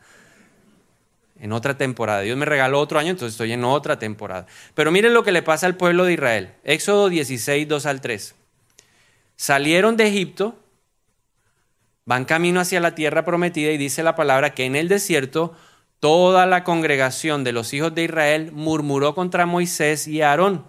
en 1.40 1.52
otra 1.52 1.78
temporada. 1.78 2.22
Dios 2.22 2.38
me 2.38 2.46
regaló 2.46 2.80
otro 2.80 3.00
año, 3.00 3.12
entonces 3.12 3.34
estoy 3.34 3.52
en 3.52 3.64
otra 3.64 4.00
temporada. 4.00 4.48
Pero 4.74 4.92
miren 4.92 5.14
lo 5.14 5.24
que 5.24 5.32
le 5.32 5.42
pasa 5.42 5.66
al 5.66 5.76
pueblo 5.76 6.06
de 6.06 6.14
Israel. 6.14 6.54
Éxodo 6.64 7.10
16, 7.10 7.68
2 7.68 7.86
al 7.86 8.02
3. 8.02 8.36
Salieron 9.36 9.98
de 9.98 10.08
Egipto, 10.08 10.56
van 12.06 12.26
camino 12.26 12.60
hacia 12.60 12.80
la 12.80 12.96
tierra 12.96 13.26
prometida 13.26 13.72
y 13.72 13.78
dice 13.78 14.04
la 14.04 14.16
palabra 14.16 14.54
que 14.54 14.66
en 14.66 14.76
el 14.76 14.88
desierto 14.88 15.54
toda 16.00 16.46
la 16.46 16.64
congregación 16.64 17.44
de 17.44 17.52
los 17.52 17.74
hijos 17.74 17.94
de 17.96 18.04
Israel 18.04 18.52
murmuró 18.54 19.16
contra 19.16 19.46
Moisés 19.46 20.08
y 20.08 20.22
Aarón. 20.22 20.66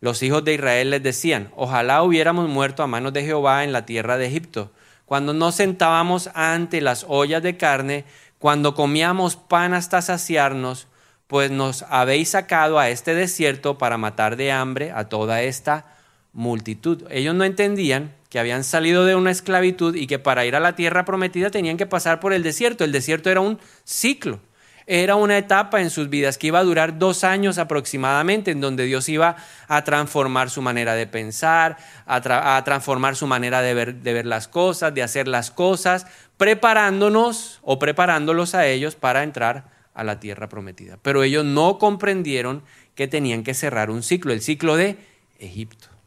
Los 0.00 0.22
hijos 0.22 0.44
de 0.44 0.54
Israel 0.54 0.90
les 0.90 1.02
decían, 1.02 1.50
ojalá 1.56 2.02
hubiéramos 2.02 2.48
muerto 2.48 2.82
a 2.82 2.86
manos 2.86 3.12
de 3.12 3.24
Jehová 3.24 3.64
en 3.64 3.72
la 3.72 3.84
tierra 3.84 4.16
de 4.16 4.26
Egipto, 4.26 4.70
cuando 5.06 5.32
nos 5.32 5.56
sentábamos 5.56 6.30
ante 6.34 6.80
las 6.80 7.04
ollas 7.08 7.42
de 7.42 7.56
carne 7.56 8.04
cuando 8.38 8.74
comíamos 8.74 9.36
pan 9.36 9.74
hasta 9.74 10.00
saciarnos, 10.00 10.86
pues 11.26 11.50
nos 11.50 11.82
habéis 11.82 12.30
sacado 12.30 12.78
a 12.78 12.88
este 12.88 13.14
desierto 13.14 13.78
para 13.78 13.98
matar 13.98 14.36
de 14.36 14.52
hambre 14.52 14.92
a 14.92 15.08
toda 15.08 15.42
esta 15.42 15.97
multitud. 16.38 17.02
Ellos 17.10 17.34
no 17.34 17.42
entendían 17.42 18.14
que 18.30 18.38
habían 18.38 18.62
salido 18.62 19.04
de 19.04 19.16
una 19.16 19.32
esclavitud 19.32 19.96
y 19.96 20.06
que 20.06 20.20
para 20.20 20.46
ir 20.46 20.54
a 20.54 20.60
la 20.60 20.76
tierra 20.76 21.04
prometida 21.04 21.50
tenían 21.50 21.76
que 21.76 21.84
pasar 21.84 22.20
por 22.20 22.32
el 22.32 22.44
desierto. 22.44 22.84
El 22.84 22.92
desierto 22.92 23.28
era 23.28 23.40
un 23.40 23.58
ciclo, 23.82 24.38
era 24.86 25.16
una 25.16 25.36
etapa 25.36 25.80
en 25.80 25.90
sus 25.90 26.08
vidas 26.08 26.38
que 26.38 26.46
iba 26.46 26.60
a 26.60 26.64
durar 26.64 26.96
dos 26.96 27.24
años 27.24 27.58
aproximadamente, 27.58 28.52
en 28.52 28.60
donde 28.60 28.84
Dios 28.84 29.08
iba 29.08 29.34
a 29.66 29.82
transformar 29.82 30.48
su 30.48 30.62
manera 30.62 30.94
de 30.94 31.08
pensar, 31.08 31.76
a, 32.06 32.62
transformar 32.64 33.16
su 33.16 33.26
manera 33.26 33.60
de 33.60 33.74
ver, 33.74 33.96
de 33.96 34.12
ver 34.12 34.26
las 34.26 34.46
cosas, 34.46 34.94
de 34.94 35.02
hacer 35.02 35.26
las 35.26 35.50
cosas, 35.50 36.06
preparándonos 36.36 37.58
o 37.62 37.80
preparándolos 37.80 38.54
a 38.54 38.64
ellos 38.68 38.94
para 38.94 39.24
entrar 39.24 39.64
a 39.92 40.04
la 40.04 40.20
tierra 40.20 40.48
prometida. 40.48 40.98
Pero 41.02 41.24
ellos 41.24 41.44
no 41.44 41.78
comprendieron 41.78 42.62
que 42.94 43.08
tenían 43.08 43.42
que 43.42 43.54
cerrar 43.54 43.90
un 43.90 44.04
ciclo, 44.04 44.32
el 44.32 44.40
ciclo 44.40 44.76
de 44.76 44.98
Egipto. 45.40 45.97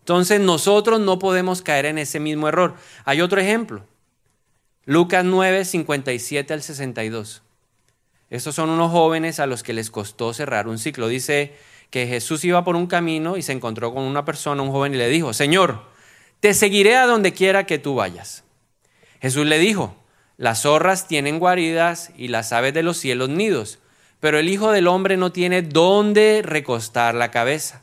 Entonces 0.00 0.40
nosotros 0.40 1.00
no 1.00 1.18
podemos 1.18 1.62
caer 1.62 1.86
en 1.86 1.98
ese 1.98 2.20
mismo 2.20 2.48
error. 2.48 2.74
Hay 3.04 3.20
otro 3.20 3.40
ejemplo. 3.40 3.84
Lucas 4.84 5.24
9, 5.24 5.64
57 5.64 6.52
al 6.52 6.62
62. 6.62 7.42
Estos 8.30 8.54
son 8.54 8.70
unos 8.70 8.90
jóvenes 8.90 9.40
a 9.40 9.46
los 9.46 9.62
que 9.62 9.72
les 9.72 9.90
costó 9.90 10.32
cerrar 10.32 10.68
un 10.68 10.78
ciclo. 10.78 11.08
Dice 11.08 11.54
que 11.90 12.06
Jesús 12.06 12.44
iba 12.44 12.64
por 12.64 12.76
un 12.76 12.86
camino 12.86 13.36
y 13.36 13.42
se 13.42 13.52
encontró 13.52 13.92
con 13.92 14.04
una 14.04 14.24
persona, 14.24 14.62
un 14.62 14.70
joven, 14.70 14.94
y 14.94 14.98
le 14.98 15.08
dijo, 15.08 15.32
Señor, 15.32 15.82
te 16.38 16.54
seguiré 16.54 16.96
a 16.96 17.06
donde 17.06 17.32
quiera 17.32 17.66
que 17.66 17.78
tú 17.78 17.96
vayas. 17.96 18.44
Jesús 19.20 19.46
le 19.46 19.58
dijo, 19.58 19.96
las 20.36 20.62
zorras 20.62 21.08
tienen 21.08 21.38
guaridas 21.38 22.12
y 22.16 22.28
las 22.28 22.52
aves 22.52 22.72
de 22.72 22.82
los 22.82 22.96
cielos 22.96 23.28
nidos, 23.28 23.80
pero 24.20 24.38
el 24.38 24.48
Hijo 24.48 24.70
del 24.70 24.86
Hombre 24.86 25.16
no 25.16 25.32
tiene 25.32 25.62
dónde 25.62 26.42
recostar 26.42 27.14
la 27.14 27.30
cabeza. 27.30 27.82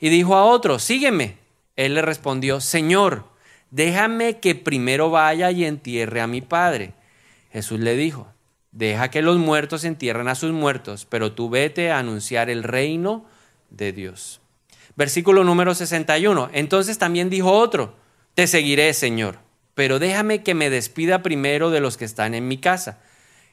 Y 0.00 0.08
dijo 0.08 0.36
a 0.36 0.44
otro, 0.44 0.78
sígueme. 0.78 1.39
Él 1.80 1.94
le 1.94 2.02
respondió, 2.02 2.60
Señor, 2.60 3.24
déjame 3.70 4.38
que 4.38 4.54
primero 4.54 5.10
vaya 5.10 5.50
y 5.50 5.64
entierre 5.64 6.20
a 6.20 6.26
mi 6.26 6.40
Padre. 6.40 6.94
Jesús 7.52 7.80
le 7.80 7.96
dijo, 7.96 8.28
deja 8.72 9.10
que 9.10 9.22
los 9.22 9.38
muertos 9.38 9.84
entierren 9.84 10.28
a 10.28 10.34
sus 10.34 10.52
muertos, 10.52 11.06
pero 11.06 11.32
tú 11.32 11.50
vete 11.50 11.90
a 11.90 11.98
anunciar 11.98 12.50
el 12.50 12.62
reino 12.62 13.26
de 13.70 13.92
Dios. 13.92 14.40
Versículo 14.96 15.44
número 15.44 15.74
61. 15.74 16.50
Entonces 16.52 16.98
también 16.98 17.30
dijo 17.30 17.52
otro, 17.52 17.96
te 18.34 18.46
seguiré, 18.46 18.92
Señor 18.92 19.50
pero 19.80 19.98
déjame 19.98 20.42
que 20.42 20.52
me 20.52 20.68
despida 20.68 21.22
primero 21.22 21.70
de 21.70 21.80
los 21.80 21.96
que 21.96 22.04
están 22.04 22.34
en 22.34 22.46
mi 22.46 22.58
casa. 22.58 22.98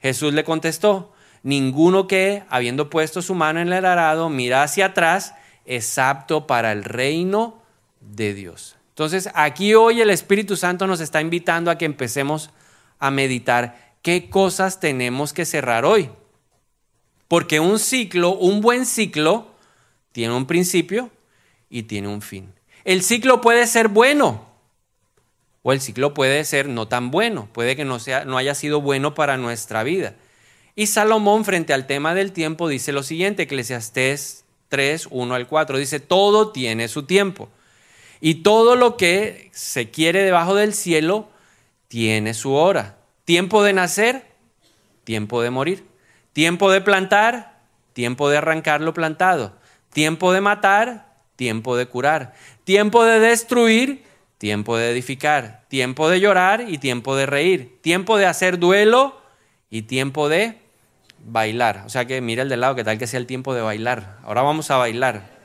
Jesús 0.02 0.34
le 0.34 0.44
contestó, 0.44 1.14
ninguno 1.42 2.06
que, 2.06 2.44
habiendo 2.50 2.90
puesto 2.90 3.22
su 3.22 3.34
mano 3.34 3.62
en 3.62 3.72
el 3.72 3.86
arado, 3.86 4.28
mira 4.30 4.62
hacia 4.62 4.88
atrás, 4.88 5.36
es 5.64 5.98
apto 5.98 6.46
para 6.46 6.74
el 6.74 6.84
reino 6.84 7.62
de 8.16 8.34
Dios. 8.34 8.76
Entonces, 8.90 9.30
aquí 9.36 9.74
hoy 9.76 10.02
el 10.02 10.10
Espíritu 10.10 10.56
Santo 10.56 10.88
nos 10.88 11.02
está 11.02 11.22
invitando 11.22 11.70
a 11.70 11.78
que 11.78 11.86
empecemos 11.86 12.50
a 13.00 13.12
meditar 13.12 13.96
qué 14.02 14.30
cosas 14.30 14.80
tenemos 14.80 15.34
que 15.34 15.46
cerrar 15.46 15.86
hoy. 15.86 16.10
Porque 17.28 17.60
un 17.60 17.78
ciclo, 17.78 18.32
un 18.32 18.62
buen 18.62 18.86
ciclo, 18.86 19.52
tiene 20.12 20.34
un 20.34 20.48
principio 20.48 21.12
y 21.70 21.84
tiene 21.84 22.08
un 22.08 22.22
fin. 22.22 22.54
El 22.86 23.04
ciclo 23.04 23.42
puede 23.42 23.68
ser 23.68 23.90
bueno, 23.90 24.48
o 25.62 25.74
el 25.74 25.82
ciclo 25.82 26.14
puede 26.14 26.46
ser 26.46 26.70
no 26.70 26.88
tan 26.88 27.12
bueno, 27.12 27.50
puede 27.52 27.76
que 27.76 27.84
no, 27.84 28.00
sea, 28.00 28.24
no 28.24 28.38
haya 28.38 28.56
sido 28.56 28.80
bueno 28.80 29.14
para 29.14 29.38
nuestra 29.38 29.84
vida. 29.84 30.16
Y 30.74 30.88
Salomón 30.88 31.44
frente 31.44 31.74
al 31.74 31.88
tema 31.88 32.16
del 32.16 32.32
tiempo 32.32 32.70
dice 32.70 32.94
lo 32.94 33.04
siguiente, 33.04 33.44
Eclesiastés 33.44 34.46
3, 34.70 35.10
1 35.12 35.36
al 35.36 35.48
4, 35.48 35.78
dice, 35.78 36.00
todo 36.00 36.52
tiene 36.52 36.88
su 36.88 37.04
tiempo. 37.04 37.50
Y 38.20 38.36
todo 38.36 38.76
lo 38.76 38.98
que 38.98 39.50
se 39.54 39.90
quiere 39.92 40.24
debajo 40.24 40.56
del 40.56 40.74
cielo 40.74 41.30
tiene 41.88 42.34
su 42.34 42.54
hora. 42.54 42.98
Tiempo 43.26 43.64
de 43.64 43.74
nacer, 43.74 44.26
tiempo 45.04 45.42
de 45.42 45.50
morir. 45.50 45.86
Tiempo 46.34 46.72
de 46.72 46.82
plantar, 46.82 47.60
tiempo 47.94 48.30
de 48.30 48.38
arrancar 48.38 48.82
lo 48.82 48.94
plantado. 48.94 49.54
Tiempo 49.92 50.32
de 50.34 50.42
matar, 50.42 51.16
tiempo 51.36 51.76
de 51.76 51.88
curar. 51.88 52.34
Tiempo 52.64 53.04
de 53.06 53.20
destruir, 53.20 54.04
tiempo 54.38 54.78
de 54.78 54.92
edificar, 54.92 55.64
tiempo 55.68 56.10
de 56.10 56.20
llorar 56.20 56.66
y 56.68 56.78
tiempo 56.78 57.16
de 57.16 57.26
reír, 57.26 57.80
tiempo 57.82 58.18
de 58.18 58.26
hacer 58.26 58.60
duelo 58.60 59.20
y 59.70 59.84
tiempo 59.84 60.30
de 60.30 60.58
bailar. 61.26 61.84
O 61.86 61.90
sea 61.90 62.06
que 62.06 62.22
mira 62.22 62.44
el 62.44 62.50
de 62.50 62.58
lado, 62.58 62.76
que 62.76 62.84
tal 62.84 62.98
que 62.98 63.08
sea 63.08 63.20
el 63.20 63.26
tiempo 63.26 63.54
de 63.54 63.62
bailar. 63.62 64.18
Ahora 64.24 64.44
vamos 64.44 64.70
a 64.72 64.78
bailar. 64.78 65.37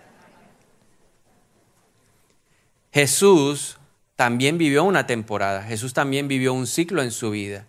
Jesús 2.92 3.78
también 4.16 4.58
vivió 4.58 4.84
una 4.84 5.06
temporada, 5.06 5.62
Jesús 5.62 5.94
también 5.94 6.28
vivió 6.28 6.52
un 6.52 6.66
ciclo 6.66 7.02
en 7.02 7.10
su 7.10 7.30
vida. 7.30 7.66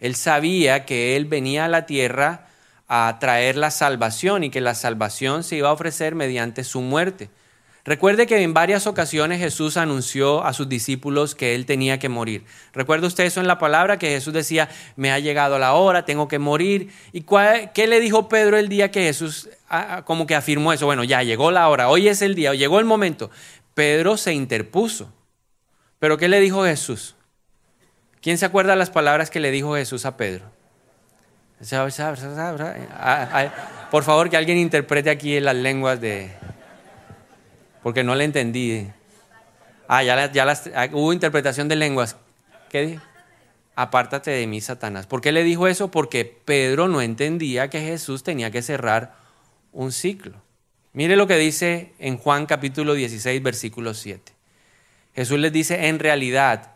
Él 0.00 0.16
sabía 0.16 0.84
que 0.84 1.16
Él 1.16 1.26
venía 1.26 1.66
a 1.66 1.68
la 1.68 1.86
tierra 1.86 2.48
a 2.88 3.16
traer 3.20 3.56
la 3.56 3.70
salvación 3.70 4.42
y 4.42 4.50
que 4.50 4.60
la 4.60 4.74
salvación 4.74 5.44
se 5.44 5.56
iba 5.56 5.68
a 5.68 5.72
ofrecer 5.72 6.16
mediante 6.16 6.64
su 6.64 6.80
muerte. 6.80 7.30
Recuerde 7.84 8.26
que 8.26 8.42
en 8.42 8.54
varias 8.54 8.86
ocasiones 8.86 9.38
Jesús 9.38 9.76
anunció 9.76 10.42
a 10.42 10.54
sus 10.54 10.68
discípulos 10.68 11.34
que 11.34 11.54
él 11.54 11.66
tenía 11.66 11.98
que 11.98 12.08
morir. 12.08 12.44
¿Recuerda 12.72 13.06
usted 13.06 13.24
eso 13.24 13.40
en 13.40 13.46
la 13.46 13.58
palabra 13.58 13.98
que 13.98 14.08
Jesús 14.08 14.32
decía, 14.32 14.70
me 14.96 15.12
ha 15.12 15.18
llegado 15.18 15.58
la 15.58 15.74
hora, 15.74 16.06
tengo 16.06 16.26
que 16.26 16.38
morir? 16.38 16.90
¿Y 17.12 17.24
qué 17.74 17.86
le 17.86 18.00
dijo 18.00 18.28
Pedro 18.28 18.56
el 18.56 18.68
día 18.68 18.90
que 18.90 19.02
Jesús 19.02 19.50
como 20.04 20.26
que 20.26 20.34
afirmó 20.34 20.72
eso? 20.72 20.86
Bueno, 20.86 21.04
ya 21.04 21.22
llegó 21.22 21.50
la 21.50 21.68
hora, 21.68 21.90
hoy 21.90 22.08
es 22.08 22.22
el 22.22 22.34
día, 22.34 22.54
llegó 22.54 22.80
el 22.80 22.86
momento. 22.86 23.30
Pedro 23.74 24.16
se 24.16 24.32
interpuso. 24.32 25.12
¿Pero 25.98 26.16
qué 26.16 26.28
le 26.28 26.40
dijo 26.40 26.64
Jesús? 26.64 27.16
¿Quién 28.20 28.38
se 28.38 28.46
acuerda 28.46 28.76
las 28.76 28.90
palabras 28.90 29.30
que 29.30 29.40
le 29.40 29.50
dijo 29.50 29.74
Jesús 29.74 30.06
a 30.06 30.16
Pedro? 30.16 30.50
Ah, 32.92 33.88
por 33.90 34.02
favor, 34.02 34.30
que 34.30 34.36
alguien 34.36 34.58
interprete 34.58 35.10
aquí 35.10 35.38
las 35.40 35.54
lenguas 35.54 36.00
de, 36.00 36.30
porque 37.84 38.02
no 38.02 38.14
le 38.14 38.24
entendí. 38.24 38.90
Ah, 39.86 40.02
ya, 40.02 40.32
ya 40.32 40.44
las, 40.46 40.70
ah, 40.74 40.88
hubo 40.92 41.12
interpretación 41.12 41.68
de 41.68 41.76
lenguas. 41.76 42.16
¿Qué 42.70 42.86
dijo? 42.86 43.02
Apártate 43.76 44.30
de 44.30 44.46
mí, 44.46 44.62
Satanás. 44.62 45.06
¿Por 45.06 45.20
qué 45.20 45.32
le 45.32 45.42
dijo 45.42 45.66
eso? 45.68 45.90
Porque 45.90 46.24
Pedro 46.24 46.88
no 46.88 47.02
entendía 47.02 47.68
que 47.68 47.80
Jesús 47.80 48.22
tenía 48.22 48.50
que 48.50 48.62
cerrar 48.62 49.14
un 49.70 49.92
ciclo. 49.92 50.43
Mire 50.94 51.16
lo 51.16 51.26
que 51.26 51.36
dice 51.36 51.90
en 51.98 52.16
Juan 52.18 52.46
capítulo 52.46 52.94
16, 52.94 53.42
versículo 53.42 53.94
7. 53.94 54.32
Jesús 55.16 55.38
les 55.40 55.52
dice, 55.52 55.88
en 55.88 55.98
realidad, 55.98 56.70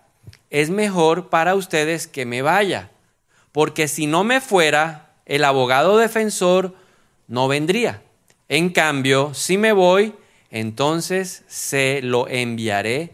es 0.50 0.70
mejor 0.70 1.28
para 1.28 1.54
ustedes 1.54 2.08
que 2.08 2.26
me 2.26 2.42
vaya, 2.42 2.90
porque 3.52 3.86
si 3.86 4.08
no 4.08 4.24
me 4.24 4.40
fuera, 4.40 5.12
el 5.24 5.44
abogado 5.44 5.96
defensor 5.98 6.74
no 7.28 7.46
vendría. 7.46 8.02
En 8.48 8.70
cambio, 8.70 9.34
si 9.34 9.56
me 9.56 9.72
voy, 9.72 10.14
entonces 10.50 11.44
se 11.46 12.00
lo 12.02 12.26
enviaré 12.26 13.12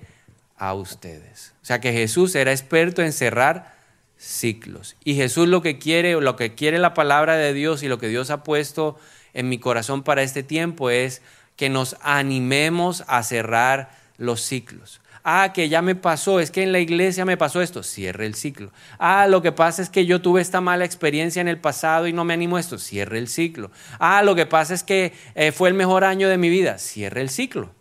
a 0.57 0.73
ustedes. 0.73 1.53
O 1.63 1.67
sea 1.67 1.83
que 1.83 1.93
Jesús 1.93 2.35
era 2.35 2.51
experto 2.51 3.03
en 3.03 3.13
cerrar 3.13 3.75
ciclos. 4.17 4.97
Y 5.05 5.17
Jesús 5.17 5.49
lo 5.49 5.61
que 5.61 5.79
quiere, 5.79 6.19
lo 6.19 6.37
que 6.37 6.55
quiere 6.55 6.79
la 6.79 6.95
palabra 6.95 7.37
de 7.37 7.53
Dios 7.53 7.83
y 7.83 7.89
lo 7.89 7.99
que 7.99 8.09
Dios 8.09 8.31
ha 8.31 8.43
puesto 8.43 8.97
en 9.35 9.49
mi 9.49 9.59
corazón 9.59 10.03
para 10.03 10.23
este 10.23 10.43
tiempo 10.43 10.91
es 10.91 11.21
que 11.57 11.69
nos 11.69 11.97
animemos 12.01 13.05
a 13.07 13.23
cerrar 13.23 13.91
los 14.17 14.41
ciclos. 14.41 15.01
Ah, 15.27 15.53
que 15.55 15.71
ya 15.71 15.81
me 15.81 15.95
pasó, 15.95 16.39
es 16.39 16.51
que 16.51 16.63
en 16.63 16.73
la 16.73 16.81
iglesia 16.81 17.25
me 17.25 17.39
pasó 17.39 17.63
esto, 17.63 17.83
cierre 17.83 18.27
el 18.27 18.35
ciclo. 18.35 18.71
Ah, 18.99 19.27
lo 19.27 19.41
que 19.41 19.53
pasa 19.53 19.81
es 19.81 19.89
que 19.89 20.05
yo 20.05 20.21
tuve 20.21 20.43
esta 20.43 20.61
mala 20.61 20.85
experiencia 20.85 21.41
en 21.41 21.49
el 21.49 21.59
pasado 21.59 22.07
y 22.07 22.13
no 22.13 22.25
me 22.25 22.35
animo 22.35 22.57
a 22.57 22.61
esto, 22.61 22.79
cierre 22.79 23.19
el 23.19 23.29
ciclo. 23.29 23.71
Ah, 23.99 24.23
lo 24.23 24.35
que 24.35 24.45
pasa 24.45 24.75
es 24.75 24.83
que 24.83 25.15
eh, 25.35 25.51
fue 25.51 25.71
el 25.71 25.75
mejor 25.75 26.05
año 26.05 26.29
de 26.29 26.37
mi 26.37 26.51
vida, 26.51 26.77
cierre 26.77 27.23
el 27.23 27.31
ciclo. 27.31 27.73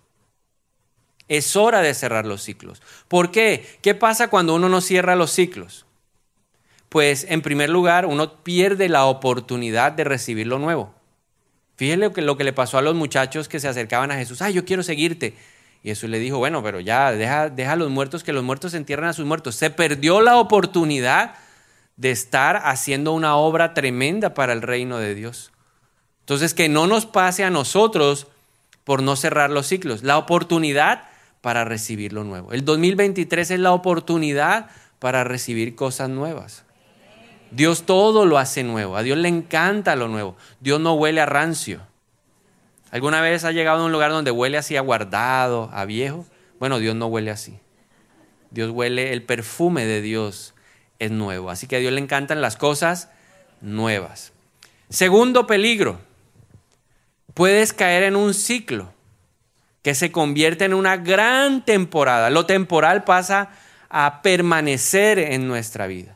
Es 1.28 1.58
hora 1.58 1.82
de 1.82 1.94
cerrar 1.94 2.26
los 2.26 2.42
ciclos. 2.44 2.82
¿Por 3.10 3.30
qué? 3.32 3.78
¿Qué 3.82 3.94
pasa 3.94 4.30
cuando 4.30 4.56
uno 4.56 4.70
no 4.70 4.80
cierra 4.80 5.18
los 5.18 5.32
ciclos? 5.32 5.86
Pues 6.88 7.26
en 7.28 7.42
primer 7.42 7.70
lugar, 7.70 8.06
uno 8.06 8.44
pierde 8.44 8.88
la 8.88 9.06
oportunidad 9.06 9.92
de 9.92 10.06
recibir 10.06 10.48
lo 10.48 10.60
nuevo. 10.60 10.94
Fíjense 11.84 11.98
lo 11.98 12.14
que, 12.14 12.22
lo 12.22 12.38
que 12.38 12.46
le 12.46 12.54
pasó 12.54 12.78
a 12.78 12.82
los 12.82 12.96
muchachos 12.96 13.50
que 13.50 13.60
se 13.60 13.68
acercaban 13.68 14.10
a 14.10 14.16
Jesús. 14.16 14.42
Ay, 14.42 14.54
yo 14.54 14.64
quiero 14.64 14.84
seguirte. 14.84 15.34
Y 15.84 15.90
Jesús 15.90 16.10
le 16.10 16.18
dijo, 16.18 16.38
bueno, 16.38 16.64
pero 16.64 16.80
ya, 16.80 17.12
deja, 17.12 17.50
deja 17.50 17.74
a 17.74 17.76
los 17.76 17.90
muertos, 17.90 18.24
que 18.24 18.32
los 18.32 18.42
muertos 18.42 18.74
entierren 18.74 19.10
a 19.10 19.12
sus 19.12 19.26
muertos. 19.26 19.56
Se 19.56 19.70
perdió 19.70 20.22
la 20.22 20.38
oportunidad 20.38 21.36
de 21.98 22.12
estar 22.12 22.62
haciendo 22.64 23.12
una 23.12 23.36
obra 23.36 23.74
tremenda 23.74 24.34
para 24.34 24.54
el 24.54 24.62
reino 24.62 24.98
de 24.98 25.14
Dios. 25.14 25.52
Entonces, 26.22 26.54
que 26.54 26.70
no 26.70 26.88
nos 26.88 27.06
pase 27.06 27.44
a 27.44 27.50
nosotros 27.50 28.28
por 28.86 29.04
no 29.04 29.18
cerrar 29.18 29.50
los 29.50 29.68
ciclos, 29.68 30.04
la 30.04 30.18
oportunidad 30.18 31.04
para 31.42 31.66
recibir 31.66 32.14
lo 32.14 32.24
nuevo. 32.24 32.54
El 32.54 32.64
2023 32.64 33.52
es 33.52 33.60
la 33.60 33.74
oportunidad 33.74 34.68
para 35.00 35.26
recibir 35.26 35.76
cosas 35.76 36.08
nuevas. 36.08 36.64
Dios 37.54 37.86
todo 37.86 38.26
lo 38.26 38.40
hace 38.40 38.64
nuevo, 38.64 38.98
a 38.98 39.04
Dios 39.04 39.18
le 39.18 39.30
encanta 39.30 39.96
lo 39.96 40.08
nuevo. 40.08 40.36
Dios 40.60 40.80
no 40.80 40.94
huele 40.96 41.22
a 41.22 41.26
rancio. 41.26 41.82
¿Alguna 42.90 43.22
vez 43.22 43.44
ha 43.44 43.52
llegado 43.52 43.82
a 43.82 43.86
un 43.86 43.92
lugar 43.92 44.12
donde 44.12 44.32
huele 44.32 44.58
así 44.58 44.76
a 44.76 44.82
guardado, 44.82 45.70
a 45.74 45.86
viejo? 45.86 46.26
Bueno, 46.60 46.80
Dios 46.80 46.96
no 46.96 47.08
huele 47.08 47.32
así. 47.32 47.60
Dios 48.52 48.72
huele, 48.72 49.14
el 49.14 49.24
perfume 49.24 49.86
de 49.86 50.02
Dios 50.02 50.54
es 51.00 51.12
nuevo. 51.12 51.50
Así 51.50 51.68
que 51.68 51.76
a 51.76 51.80
Dios 51.80 51.94
le 51.94 52.00
encantan 52.00 52.42
las 52.42 52.56
cosas 52.56 53.10
nuevas. 53.62 54.32
Segundo 54.90 55.48
peligro, 55.48 56.00
puedes 57.34 57.74
caer 57.74 58.04
en 58.04 58.16
un 58.16 58.34
ciclo 58.34 58.94
que 59.82 59.96
se 59.96 60.12
convierte 60.12 60.66
en 60.66 60.74
una 60.74 60.98
gran 60.98 61.66
temporada. 61.66 62.30
Lo 62.30 62.46
temporal 62.46 63.04
pasa 63.04 63.50
a 63.90 64.22
permanecer 64.22 65.20
en 65.20 65.48
nuestra 65.48 65.88
vida. 65.88 66.13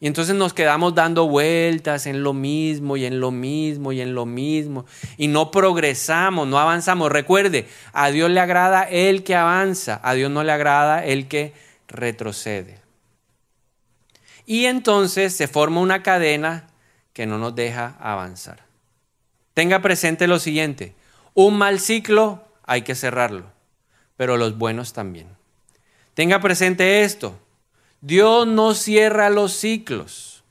Y 0.00 0.06
entonces 0.06 0.36
nos 0.36 0.52
quedamos 0.52 0.94
dando 0.94 1.26
vueltas 1.26 2.06
en 2.06 2.22
lo 2.22 2.32
mismo 2.32 2.96
y 2.96 3.04
en 3.04 3.18
lo 3.18 3.32
mismo 3.32 3.92
y 3.92 4.00
en 4.00 4.14
lo 4.14 4.26
mismo. 4.26 4.86
Y 5.16 5.26
no 5.26 5.50
progresamos, 5.50 6.46
no 6.46 6.58
avanzamos. 6.58 7.10
Recuerde, 7.10 7.66
a 7.92 8.10
Dios 8.10 8.30
le 8.30 8.38
agrada 8.38 8.84
el 8.84 9.24
que 9.24 9.34
avanza, 9.34 10.00
a 10.04 10.14
Dios 10.14 10.30
no 10.30 10.44
le 10.44 10.52
agrada 10.52 11.04
el 11.04 11.26
que 11.26 11.52
retrocede. 11.88 12.78
Y 14.46 14.66
entonces 14.66 15.34
se 15.34 15.48
forma 15.48 15.80
una 15.80 16.02
cadena 16.02 16.68
que 17.12 17.26
no 17.26 17.38
nos 17.38 17.54
deja 17.56 17.96
avanzar. 18.00 18.64
Tenga 19.52 19.82
presente 19.82 20.28
lo 20.28 20.38
siguiente, 20.38 20.94
un 21.34 21.58
mal 21.58 21.80
ciclo 21.80 22.44
hay 22.64 22.82
que 22.82 22.94
cerrarlo, 22.94 23.50
pero 24.16 24.36
los 24.36 24.56
buenos 24.56 24.92
también. 24.92 25.26
Tenga 26.14 26.40
presente 26.40 27.02
esto, 27.02 27.38
Dios 28.00 28.46
no 28.46 28.74
cierra 28.74 29.28
los 29.28 29.52
ciclos, 29.52 30.44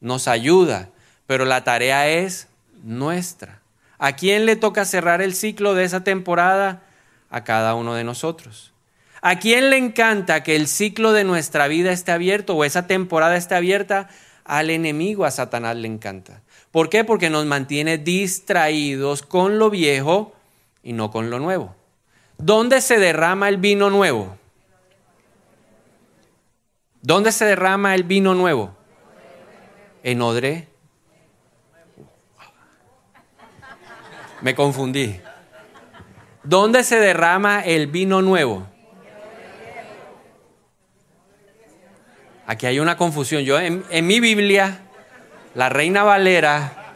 nos 0.00 0.26
ayuda, 0.26 0.88
pero 1.26 1.44
la 1.44 1.62
tarea 1.62 2.08
es 2.08 2.48
nuestra. 2.82 3.60
¿A 3.98 4.16
quién 4.16 4.46
le 4.46 4.56
toca 4.56 4.84
cerrar 4.84 5.20
el 5.20 5.34
ciclo 5.34 5.74
de 5.74 5.84
esa 5.84 6.02
temporada? 6.02 6.82
A 7.30 7.44
cada 7.44 7.74
uno 7.74 7.94
de 7.94 8.04
nosotros. 8.04 8.72
¿A 9.20 9.38
quién 9.38 9.70
le 9.70 9.76
encanta 9.76 10.42
que 10.42 10.56
el 10.56 10.66
ciclo 10.66 11.12
de 11.12 11.24
nuestra 11.24 11.68
vida 11.68 11.92
esté 11.92 12.12
abierto 12.12 12.54
o 12.54 12.64
esa 12.64 12.86
temporada 12.86 13.36
esté 13.36 13.54
abierta? 13.54 14.08
Al 14.44 14.70
enemigo, 14.70 15.24
a 15.24 15.30
Satanás 15.30 15.76
le 15.76 15.88
encanta. 15.88 16.42
¿Por 16.70 16.90
qué? 16.90 17.04
Porque 17.04 17.30
nos 17.30 17.46
mantiene 17.46 17.96
distraídos 17.98 19.22
con 19.22 19.58
lo 19.58 19.70
viejo 19.70 20.34
y 20.82 20.92
no 20.92 21.10
con 21.10 21.30
lo 21.30 21.38
nuevo. 21.38 21.74
¿Dónde 22.36 22.80
se 22.80 22.98
derrama 22.98 23.48
el 23.48 23.56
vino 23.56 23.90
nuevo? 23.90 24.36
¿Dónde 27.04 27.32
se 27.32 27.44
derrama 27.44 27.94
el 27.94 28.04
vino 28.04 28.34
nuevo? 28.34 28.74
En 30.02 30.22
odre. 30.22 30.68
Me 34.40 34.54
confundí. 34.54 35.20
¿Dónde 36.44 36.82
se 36.82 36.98
derrama 36.98 37.60
el 37.60 37.88
vino 37.88 38.22
nuevo? 38.22 38.66
Aquí 42.46 42.64
hay 42.64 42.80
una 42.80 42.96
confusión. 42.96 43.42
Yo 43.42 43.60
en, 43.60 43.84
mi 44.06 44.20
Biblia, 44.20 44.80
la 45.54 45.68
Reina 45.68 46.04
Valera, 46.04 46.94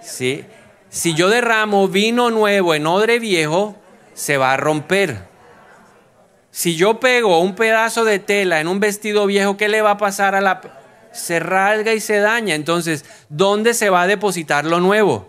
¿sí? 0.00 0.42
si 0.88 1.12
yo 1.12 1.28
derramo 1.28 1.86
vino 1.88 2.30
nuevo 2.30 2.74
en 2.74 2.86
odre 2.86 3.18
viejo, 3.18 3.76
se 4.14 4.38
va 4.38 4.54
a 4.54 4.56
romper. 4.56 5.35
Si 6.56 6.74
yo 6.74 7.00
pego 7.00 7.38
un 7.40 7.54
pedazo 7.54 8.06
de 8.06 8.18
tela 8.18 8.62
en 8.62 8.68
un 8.68 8.80
vestido 8.80 9.26
viejo, 9.26 9.58
¿qué 9.58 9.68
le 9.68 9.82
va 9.82 9.90
a 9.90 9.98
pasar 9.98 10.34
a 10.34 10.40
la... 10.40 10.62
Se 11.12 11.38
rasga 11.38 11.92
y 11.92 12.00
se 12.00 12.18
daña. 12.18 12.54
Entonces, 12.54 13.04
¿dónde 13.28 13.74
se 13.74 13.90
va 13.90 14.00
a 14.00 14.06
depositar 14.06 14.64
lo 14.64 14.80
nuevo? 14.80 15.28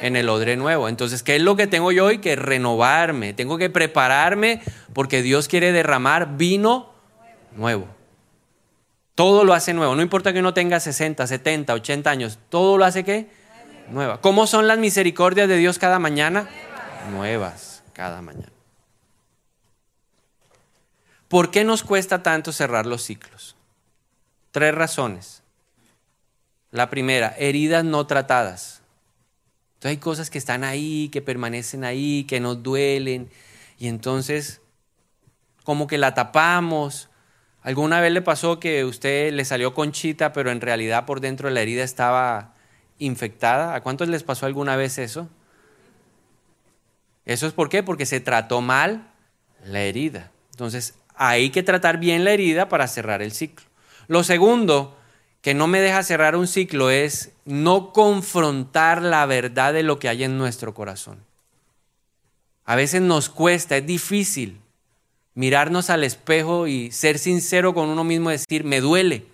En 0.00 0.14
el 0.14 0.28
odre 0.28 0.56
nuevo. 0.56 0.88
Entonces, 0.88 1.24
¿qué 1.24 1.34
es 1.34 1.42
lo 1.42 1.56
que 1.56 1.66
tengo 1.66 1.90
yo 1.90 2.04
hoy? 2.04 2.18
Que 2.18 2.36
renovarme. 2.36 3.32
Tengo 3.32 3.58
que 3.58 3.68
prepararme 3.68 4.62
porque 4.92 5.22
Dios 5.22 5.48
quiere 5.48 5.72
derramar 5.72 6.36
vino 6.36 6.92
nuevo. 7.56 7.88
Todo 9.16 9.42
lo 9.42 9.54
hace 9.54 9.74
nuevo. 9.74 9.96
No 9.96 10.02
importa 10.02 10.32
que 10.32 10.38
uno 10.38 10.54
tenga 10.54 10.78
60, 10.78 11.26
70, 11.26 11.74
80 11.74 12.08
años. 12.08 12.38
Todo 12.48 12.78
lo 12.78 12.84
hace 12.84 13.02
qué? 13.02 13.26
Nueva. 13.90 14.20
¿Cómo 14.20 14.46
son 14.46 14.68
las 14.68 14.78
misericordias 14.78 15.48
de 15.48 15.56
Dios 15.56 15.80
cada 15.80 15.98
mañana? 15.98 16.48
Nuevas 17.10 17.82
cada 17.92 18.22
mañana. 18.22 18.59
¿Por 21.30 21.52
qué 21.52 21.62
nos 21.62 21.84
cuesta 21.84 22.24
tanto 22.24 22.50
cerrar 22.50 22.86
los 22.86 23.04
ciclos? 23.04 23.54
Tres 24.50 24.74
razones. 24.74 25.44
La 26.72 26.90
primera, 26.90 27.36
heridas 27.38 27.84
no 27.84 28.04
tratadas. 28.08 28.82
Entonces 29.74 29.90
hay 29.90 29.96
cosas 29.98 30.28
que 30.28 30.38
están 30.38 30.64
ahí, 30.64 31.08
que 31.10 31.22
permanecen 31.22 31.84
ahí, 31.84 32.24
que 32.24 32.40
nos 32.40 32.64
duelen, 32.64 33.30
y 33.78 33.86
entonces 33.86 34.60
como 35.62 35.86
que 35.86 35.98
la 35.98 36.14
tapamos. 36.14 37.08
¿Alguna 37.62 38.00
vez 38.00 38.10
le 38.10 38.22
pasó 38.22 38.58
que 38.58 38.84
usted 38.84 39.32
le 39.32 39.44
salió 39.44 39.72
conchita, 39.72 40.32
pero 40.32 40.50
en 40.50 40.60
realidad 40.60 41.06
por 41.06 41.20
dentro 41.20 41.46
de 41.46 41.54
la 41.54 41.60
herida 41.60 41.84
estaba 41.84 42.54
infectada? 42.98 43.76
¿A 43.76 43.82
cuántos 43.82 44.08
les 44.08 44.24
pasó 44.24 44.46
alguna 44.46 44.74
vez 44.74 44.98
eso? 44.98 45.28
¿Eso 47.24 47.46
es 47.46 47.52
por 47.52 47.68
qué? 47.68 47.84
Porque 47.84 48.04
se 48.04 48.18
trató 48.18 48.60
mal 48.60 49.12
la 49.64 49.82
herida. 49.82 50.32
Entonces, 50.50 50.94
hay 51.22 51.50
que 51.50 51.62
tratar 51.62 51.98
bien 51.98 52.24
la 52.24 52.30
herida 52.30 52.70
para 52.70 52.88
cerrar 52.88 53.20
el 53.20 53.32
ciclo. 53.32 53.66
Lo 54.08 54.24
segundo 54.24 54.96
que 55.42 55.52
no 55.52 55.66
me 55.66 55.82
deja 55.82 56.02
cerrar 56.02 56.34
un 56.34 56.46
ciclo 56.46 56.88
es 56.88 57.32
no 57.44 57.92
confrontar 57.92 59.02
la 59.02 59.26
verdad 59.26 59.74
de 59.74 59.82
lo 59.82 59.98
que 59.98 60.08
hay 60.08 60.24
en 60.24 60.38
nuestro 60.38 60.72
corazón. 60.72 61.18
A 62.64 62.74
veces 62.74 63.02
nos 63.02 63.28
cuesta, 63.28 63.76
es 63.76 63.86
difícil 63.86 64.60
mirarnos 65.34 65.90
al 65.90 66.04
espejo 66.04 66.66
y 66.66 66.90
ser 66.90 67.18
sincero 67.18 67.74
con 67.74 67.90
uno 67.90 68.02
mismo, 68.02 68.30
decir, 68.30 68.64
me 68.64 68.80
duele, 68.80 69.26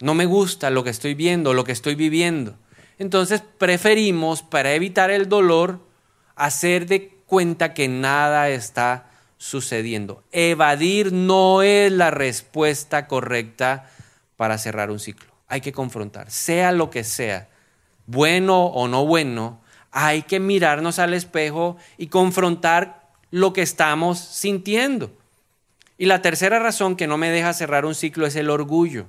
no 0.00 0.14
me 0.14 0.24
gusta 0.24 0.70
lo 0.70 0.82
que 0.82 0.90
estoy 0.90 1.12
viendo, 1.12 1.52
lo 1.52 1.64
que 1.64 1.72
estoy 1.72 1.94
viviendo. 1.94 2.56
Entonces 2.98 3.42
preferimos, 3.58 4.42
para 4.42 4.72
evitar 4.72 5.10
el 5.10 5.28
dolor, 5.28 5.80
hacer 6.36 6.86
de 6.86 7.10
cuenta 7.26 7.74
que 7.74 7.86
nada 7.88 8.48
está 8.48 9.10
sucediendo. 9.44 10.24
Evadir 10.32 11.12
no 11.12 11.60
es 11.60 11.92
la 11.92 12.10
respuesta 12.10 13.06
correcta 13.06 13.90
para 14.38 14.56
cerrar 14.56 14.90
un 14.90 14.98
ciclo. 14.98 15.30
Hay 15.48 15.60
que 15.60 15.72
confrontar, 15.72 16.30
sea 16.30 16.72
lo 16.72 16.88
que 16.88 17.04
sea, 17.04 17.48
bueno 18.06 18.64
o 18.64 18.88
no 18.88 19.04
bueno, 19.04 19.60
hay 19.90 20.22
que 20.22 20.40
mirarnos 20.40 20.98
al 20.98 21.12
espejo 21.12 21.76
y 21.98 22.06
confrontar 22.06 23.10
lo 23.30 23.52
que 23.52 23.60
estamos 23.60 24.18
sintiendo. 24.18 25.12
Y 25.98 26.06
la 26.06 26.22
tercera 26.22 26.58
razón 26.58 26.96
que 26.96 27.06
no 27.06 27.18
me 27.18 27.28
deja 27.28 27.52
cerrar 27.52 27.84
un 27.84 27.94
ciclo 27.94 28.26
es 28.26 28.36
el 28.36 28.48
orgullo. 28.48 29.04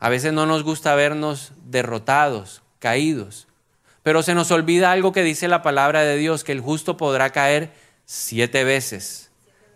A 0.00 0.08
veces 0.08 0.32
no 0.32 0.46
nos 0.46 0.64
gusta 0.64 0.96
vernos 0.96 1.52
derrotados, 1.64 2.62
caídos, 2.80 3.46
pero 4.02 4.24
se 4.24 4.34
nos 4.34 4.50
olvida 4.50 4.90
algo 4.90 5.12
que 5.12 5.22
dice 5.22 5.46
la 5.46 5.62
palabra 5.62 6.02
de 6.02 6.16
Dios, 6.16 6.42
que 6.42 6.52
el 6.52 6.60
justo 6.60 6.96
podrá 6.96 7.30
caer 7.30 7.87
siete 8.08 8.64
veces. 8.64 9.30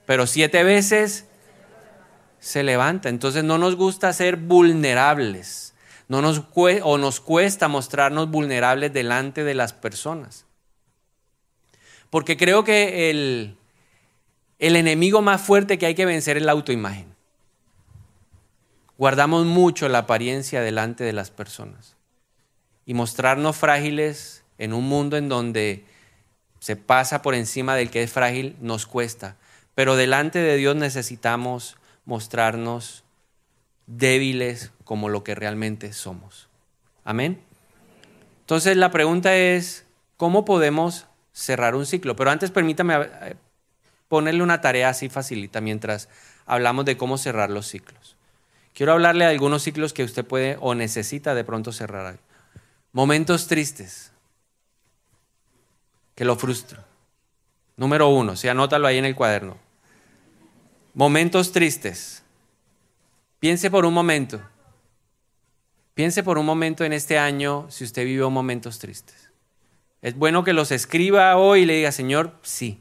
Pero 0.07 0.27
siete 0.27 0.65
veces 0.65 1.27
se 2.41 2.63
levanta. 2.63 3.11
Entonces 3.11 3.45
no 3.45 3.59
nos 3.59 3.77
gusta 3.77 4.13
ser 4.15 4.37
vulnerables. 4.37 5.75
No 6.09 6.23
nos 6.23 6.43
o 6.83 6.99
nos 6.99 7.21
cuesta 7.21 7.69
mostrarnos 7.69 8.31
vulnerables 8.31 8.93
delante 8.93 9.45
de 9.45 9.55
las 9.55 9.75
personas. 9.75 10.47
Porque 12.09 12.39
creo 12.39 12.65
que 12.65 13.11
el, 13.11 13.59
el 14.59 14.77
enemigo 14.77 15.21
más 15.21 15.43
fuerte 15.43 15.79
que 15.79 15.87
hay 15.87 15.95
que 15.95 16.07
vencer 16.07 16.39
es 16.39 16.43
la 16.43 16.53
autoimagen. 16.53 17.15
Guardamos 18.97 19.45
mucho 19.45 19.89
la 19.89 19.99
apariencia 19.99 20.63
delante 20.63 21.05
de 21.05 21.13
las 21.13 21.31
personas. 21.31 21.97
Y 22.87 22.95
mostrarnos 22.95 23.57
frágiles 23.57 24.43
en 24.57 24.73
un 24.73 24.89
mundo 24.89 25.19
en 25.19 25.29
donde 25.29 25.85
se 26.63 26.77
pasa 26.77 27.23
por 27.23 27.35
encima 27.35 27.75
del 27.75 27.91
que 27.91 28.05
es 28.05 28.13
frágil, 28.13 28.55
nos 28.61 28.87
cuesta. 28.87 29.35
Pero 29.75 29.97
delante 29.97 30.39
de 30.39 30.57
Dios 30.57 30.77
necesitamos 30.77 31.77
mostrarnos 32.05 33.03
débiles 33.89 34.71
como 34.85 35.09
lo 35.09 35.25
que 35.25 35.35
realmente 35.35 35.93
somos. 35.93 36.49
Amén. 37.03 37.43
Entonces 38.43 38.77
la 38.77 38.93
pregunta 38.93 39.35
es, 39.35 39.87
¿cómo 40.17 40.45
podemos 40.45 41.09
cerrar 41.33 41.75
un 41.75 41.85
ciclo? 41.85 42.15
Pero 42.15 42.31
antes 42.31 42.53
permítame 42.53 42.95
eh, 43.23 43.35
ponerle 44.07 44.45
una 44.45 44.61
tarea 44.61 44.91
así 44.91 45.09
facilita 45.09 45.61
mientras 45.61 46.09
hablamos 46.47 46.85
de 46.85 46.97
cómo 46.97 47.19
cerrar 47.19 47.51
los 47.51 47.67
ciclos. 47.67 48.15
Quiero 48.73 48.93
hablarle 48.93 49.25
de 49.25 49.33
algunos 49.33 49.65
ciclos 49.65 49.93
que 49.93 50.05
usted 50.05 50.25
puede 50.25 50.59
o 50.61 50.77
necesita 50.77 51.35
de 51.35 51.43
pronto 51.43 51.73
cerrar. 51.73 52.21
Momentos 52.93 53.49
tristes 53.49 54.12
que 56.15 56.25
lo 56.25 56.37
frustra. 56.37 56.85
Número 57.77 58.09
uno, 58.09 58.37
si 58.37 58.49
anótalo 58.49 58.87
ahí 58.87 58.99
en 58.99 59.05
el 59.05 59.15
cuaderno. 59.15 59.57
Momentos 60.95 61.53
tristes. 61.53 62.23
Piense 63.39 63.71
por 63.71 63.85
un 63.87 63.95
momento. 63.95 64.41
Piense 65.95 66.23
por 66.23 66.39
un 66.39 66.47
momento 66.47 66.85
en 66.85 66.93
este 66.93 67.19
año 67.19 67.67
si 67.71 67.85
usted 67.85 68.05
vivió 68.05 68.31
momentos 68.31 68.79
tristes. 68.79 69.31
Es 70.01 70.17
bueno 70.17 70.45
que 70.45 70.53
los 70.53 70.71
escriba 70.71 71.37
hoy 71.37 71.63
y 71.63 71.67
le 71.67 71.77
diga, 71.77 71.93
Señor, 71.93 72.35
sí. 72.43 72.81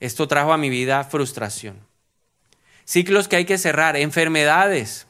Esto 0.00 0.26
trajo 0.26 0.52
a 0.52 0.58
mi 0.58 0.70
vida 0.70 1.04
frustración. 1.04 1.78
Ciclos 2.84 3.28
que 3.28 3.36
hay 3.36 3.44
que 3.44 3.58
cerrar, 3.58 3.96
enfermedades. 3.96 5.06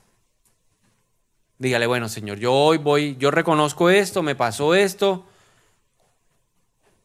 Dígale, 1.58 1.86
bueno, 1.86 2.08
Señor, 2.08 2.38
yo 2.38 2.52
hoy 2.52 2.78
voy, 2.78 3.16
yo 3.18 3.30
reconozco 3.30 3.88
esto, 3.88 4.22
me 4.22 4.34
pasó 4.34 4.74
esto, 4.74 5.26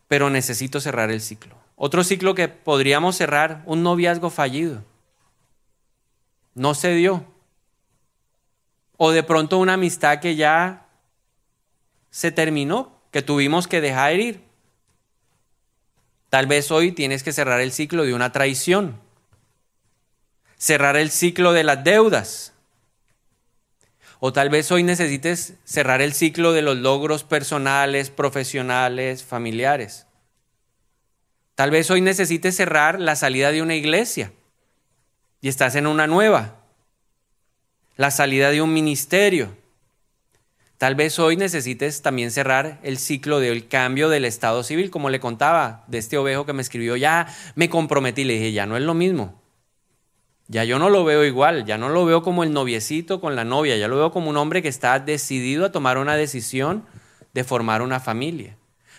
pero 0.08 0.30
necesito 0.30 0.80
cerrar 0.80 1.12
el 1.12 1.22
ciclo. 1.22 1.56
Otro 1.76 2.04
ciclo 2.04 2.34
que 2.34 2.48
podríamos 2.48 3.15
cerrar, 3.15 3.62
un 3.65 3.84
noviazgo 3.84 4.30
fallido. 4.30 4.84
No 6.56 6.74
se 6.74 6.93
dio. 6.93 7.26
O 8.98 9.12
de 9.12 9.22
pronto 9.22 9.60
una 9.60 9.74
amistad 9.74 10.20
que 10.20 10.36
ya 10.36 10.88
se 12.10 12.32
terminó, 12.32 13.00
que 13.12 13.22
tuvimos 13.22 13.67
que 13.67 13.82
dejar 13.82 14.15
ir. 14.15 14.43
Tal 16.30 16.48
vez 16.48 16.72
hoy 16.72 16.91
tienes 16.91 17.22
que 17.22 17.32
cerrar 17.32 17.62
el 17.62 17.72
ciclo 17.72 18.04
de 18.04 18.13
una 18.13 18.32
traición. 18.32 19.00
cerrar 20.58 20.98
el 20.98 21.12
ciclo 21.12 21.54
de 21.54 21.63
las 21.63 21.84
deudas. 21.84 22.54
O 24.19 24.34
tal 24.34 24.49
vez 24.49 24.71
hoy 24.71 24.84
necesites 24.84 25.53
cerrar 25.63 26.01
el 26.01 26.13
ciclo 26.13 26.53
de 26.53 26.63
los 26.63 26.77
logros 26.77 27.23
personales, 27.23 28.10
profesionales, 28.10 29.23
familiares. 29.23 30.08
Tal 31.56 31.71
vez 31.71 31.89
hoy 31.91 32.01
necesites 32.01 32.56
cerrar 32.56 32.99
la 32.99 33.15
salida 33.15 33.51
de 33.51 33.62
una 33.62 33.75
iglesia 33.75 34.32
y 35.41 35.49
estás 35.49 35.75
en 35.75 35.88
una 35.88 36.08
nueva. 36.08 36.56
La 37.95 38.12
salida 38.12 38.51
de 38.51 38.62
un 38.62 38.73
ministerio. 38.73 39.56
Tal 40.77 40.93
vez 40.93 41.17
hoy 41.17 41.36
necesites 41.36 42.03
también 42.03 42.30
cerrar 42.30 42.80
el 42.84 42.99
ciclo 42.99 43.39
del 43.39 43.67
cambio 43.67 44.10
del 44.10 44.25
estado 44.25 44.63
civil, 44.63 44.91
como 44.91 45.10
le 45.10 45.19
contaba 45.19 45.84
de 45.88 45.97
este 45.97 46.17
ovejo 46.17 46.45
que 46.45 46.53
me 46.53 46.62
escribió, 46.62 46.95
ya 46.95 47.27
me 47.56 47.69
comprometí, 47.69 48.23
le 48.23 48.34
dije, 48.34 48.51
ya 48.51 48.67
no 48.67 48.77
es 48.77 48.84
lo 48.84 48.93
mismo. 48.93 49.41
Ya 50.49 50.63
yo 50.63 50.79
no 50.79 50.89
lo 50.89 51.03
veo 51.03 51.25
igual, 51.25 51.65
ya 51.65 51.77
no 51.77 51.89
lo 51.89 52.05
veo 52.05 52.21
como 52.21 52.43
el 52.43 52.53
noviecito 52.53 53.19
con 53.19 53.36
la 53.36 53.43
novia, 53.43 53.75
ya 53.75 53.89
lo 53.89 53.97
veo 53.97 54.12
como 54.12 54.29
un 54.29 54.38
hombre 54.38 54.62
que 54.62 54.69
está 54.69 54.99
decidido 54.99 55.65
a 55.65 55.71
tomar 55.71 55.97
una 55.97 56.15
decisión 56.15 56.86
de 57.33 57.43
formar 57.43 57.81
una 57.81 57.99
familia. 57.99 58.55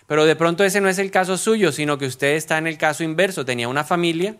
Pero 0.06 0.26
de 0.26 0.36
pronto 0.36 0.62
ese 0.62 0.80
no 0.80 0.88
es 0.90 0.98
el 0.98 1.10
caso 1.10 1.38
suyo, 1.38 1.72
sino 1.72 1.96
que 1.96 2.06
usted 2.06 2.34
está 2.34 2.58
en 2.58 2.66
el 2.66 2.76
caso 2.76 3.02
inverso, 3.02 3.46
tenía 3.46 3.68
una 3.68 3.84
familia, 3.84 4.36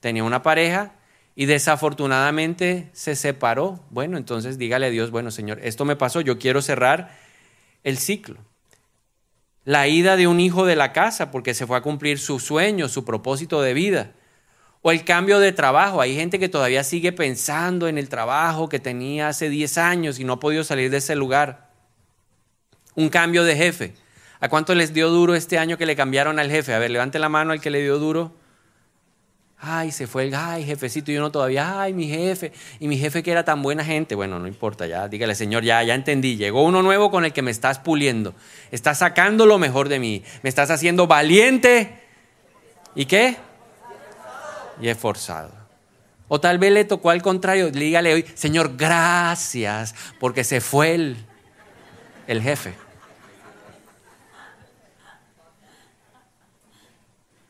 tenía 0.00 0.24
una 0.24 0.42
pareja 0.42 0.94
y 1.36 1.46
desafortunadamente 1.46 2.90
se 2.92 3.14
separó. 3.14 3.80
Bueno, 3.90 4.16
entonces 4.16 4.58
dígale 4.58 4.86
a 4.86 4.90
Dios, 4.90 5.12
bueno 5.12 5.30
Señor, 5.30 5.60
esto 5.62 5.84
me 5.84 5.96
pasó, 5.96 6.20
yo 6.20 6.38
quiero 6.38 6.60
cerrar 6.60 7.16
el 7.84 7.98
ciclo. 7.98 8.38
La 9.64 9.86
ida 9.86 10.16
de 10.16 10.26
un 10.26 10.40
hijo 10.40 10.66
de 10.66 10.74
la 10.74 10.92
casa 10.92 11.30
porque 11.30 11.54
se 11.54 11.68
fue 11.68 11.76
a 11.76 11.82
cumplir 11.82 12.18
su 12.18 12.40
sueño, 12.40 12.88
su 12.88 13.04
propósito 13.04 13.62
de 13.62 13.74
vida 13.74 14.12
o 14.82 14.90
el 14.90 15.04
cambio 15.04 15.38
de 15.38 15.52
trabajo. 15.52 16.00
Hay 16.00 16.14
gente 16.14 16.38
que 16.38 16.48
todavía 16.48 16.84
sigue 16.84 17.12
pensando 17.12 17.88
en 17.88 17.96
el 17.96 18.08
trabajo 18.08 18.68
que 18.68 18.80
tenía 18.80 19.28
hace 19.28 19.48
10 19.48 19.78
años 19.78 20.18
y 20.18 20.24
no 20.24 20.34
ha 20.34 20.40
podido 20.40 20.64
salir 20.64 20.90
de 20.90 20.98
ese 20.98 21.14
lugar. 21.14 21.70
Un 22.94 23.08
cambio 23.08 23.44
de 23.44 23.56
jefe. 23.56 23.94
¿A 24.40 24.48
cuánto 24.48 24.74
les 24.74 24.92
dio 24.92 25.08
duro 25.08 25.36
este 25.36 25.56
año 25.56 25.78
que 25.78 25.86
le 25.86 25.94
cambiaron 25.94 26.40
al 26.40 26.50
jefe? 26.50 26.74
A 26.74 26.80
ver, 26.80 26.90
levante 26.90 27.20
la 27.20 27.28
mano 27.28 27.52
al 27.52 27.60
que 27.60 27.70
le 27.70 27.80
dio 27.80 27.98
duro. 27.98 28.34
Ay, 29.64 29.92
se 29.92 30.08
fue 30.08 30.24
el, 30.24 30.34
ay, 30.34 30.64
jefecito, 30.64 31.12
y 31.12 31.16
uno 31.16 31.30
todavía, 31.30 31.80
ay, 31.80 31.92
mi 31.94 32.08
jefe, 32.08 32.52
y 32.80 32.88
mi 32.88 32.98
jefe 32.98 33.22
que 33.22 33.30
era 33.30 33.44
tan 33.44 33.62
buena 33.62 33.84
gente. 33.84 34.16
Bueno, 34.16 34.40
no 34.40 34.48
importa, 34.48 34.88
ya, 34.88 35.06
dígale, 35.06 35.36
Señor, 35.36 35.62
ya, 35.62 35.80
ya 35.84 35.94
entendí. 35.94 36.36
Llegó 36.36 36.64
uno 36.64 36.82
nuevo 36.82 37.12
con 37.12 37.24
el 37.24 37.32
que 37.32 37.42
me 37.42 37.52
estás 37.52 37.78
puliendo. 37.78 38.34
Estás 38.72 38.98
sacando 38.98 39.46
lo 39.46 39.60
mejor 39.60 39.88
de 39.88 40.00
mí. 40.00 40.24
Me 40.42 40.48
estás 40.48 40.72
haciendo 40.72 41.06
valiente. 41.06 42.00
¿Y 42.96 43.04
qué? 43.04 43.36
Y 44.82 44.88
esforzado. 44.88 45.50
O 46.28 46.40
tal 46.40 46.58
vez 46.58 46.72
le 46.72 46.84
tocó 46.84 47.10
al 47.10 47.22
contrario, 47.22 47.70
dígale 47.70 48.12
hoy, 48.12 48.26
Señor, 48.34 48.76
gracias, 48.76 49.94
porque 50.18 50.44
se 50.44 50.60
fue 50.60 50.94
el, 50.94 51.16
el 52.26 52.42
jefe. 52.42 52.74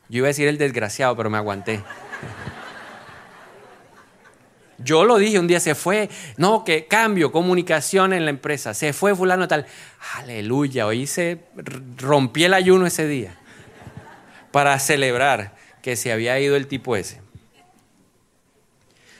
Yo 0.09 0.19
iba 0.19 0.27
a 0.27 0.29
decir 0.29 0.47
el 0.47 0.59
desgraciado, 0.59 1.17
pero 1.17 1.29
me 1.31 1.37
aguanté. 1.37 1.81
Yo 4.77 5.05
lo 5.05 5.17
dije, 5.17 5.39
un 5.39 5.47
día 5.47 5.59
se 5.59 5.73
fue, 5.73 6.09
no, 6.37 6.63
que 6.63 6.85
cambio, 6.85 7.31
comunicación 7.31 8.13
en 8.13 8.25
la 8.25 8.29
empresa, 8.31 8.75
se 8.75 8.93
fue 8.93 9.15
fulano 9.15 9.47
tal. 9.47 9.65
Aleluya, 10.17 10.85
hoy 10.85 11.07
se 11.07 11.39
rompí 11.97 12.43
el 12.43 12.53
ayuno 12.53 12.85
ese 12.85 13.07
día 13.07 13.35
para 14.51 14.77
celebrar 14.77 15.55
que 15.81 15.95
se 15.95 16.11
había 16.11 16.39
ido 16.39 16.55
el 16.55 16.67
tipo 16.67 16.95
ese. 16.95 17.22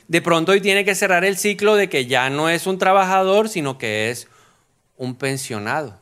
De 0.08 0.20
pronto 0.20 0.52
hoy 0.52 0.60
tiene 0.60 0.84
que 0.84 0.94
cerrar 0.94 1.24
el 1.24 1.38
ciclo 1.38 1.76
de 1.76 1.88
que 1.88 2.06
ya 2.06 2.28
no 2.30 2.48
es 2.48 2.66
un 2.66 2.78
trabajador, 2.78 3.48
sino 3.48 3.78
que 3.78 4.10
es 4.10 4.28
un 4.96 5.14
pensionado. 5.14 5.98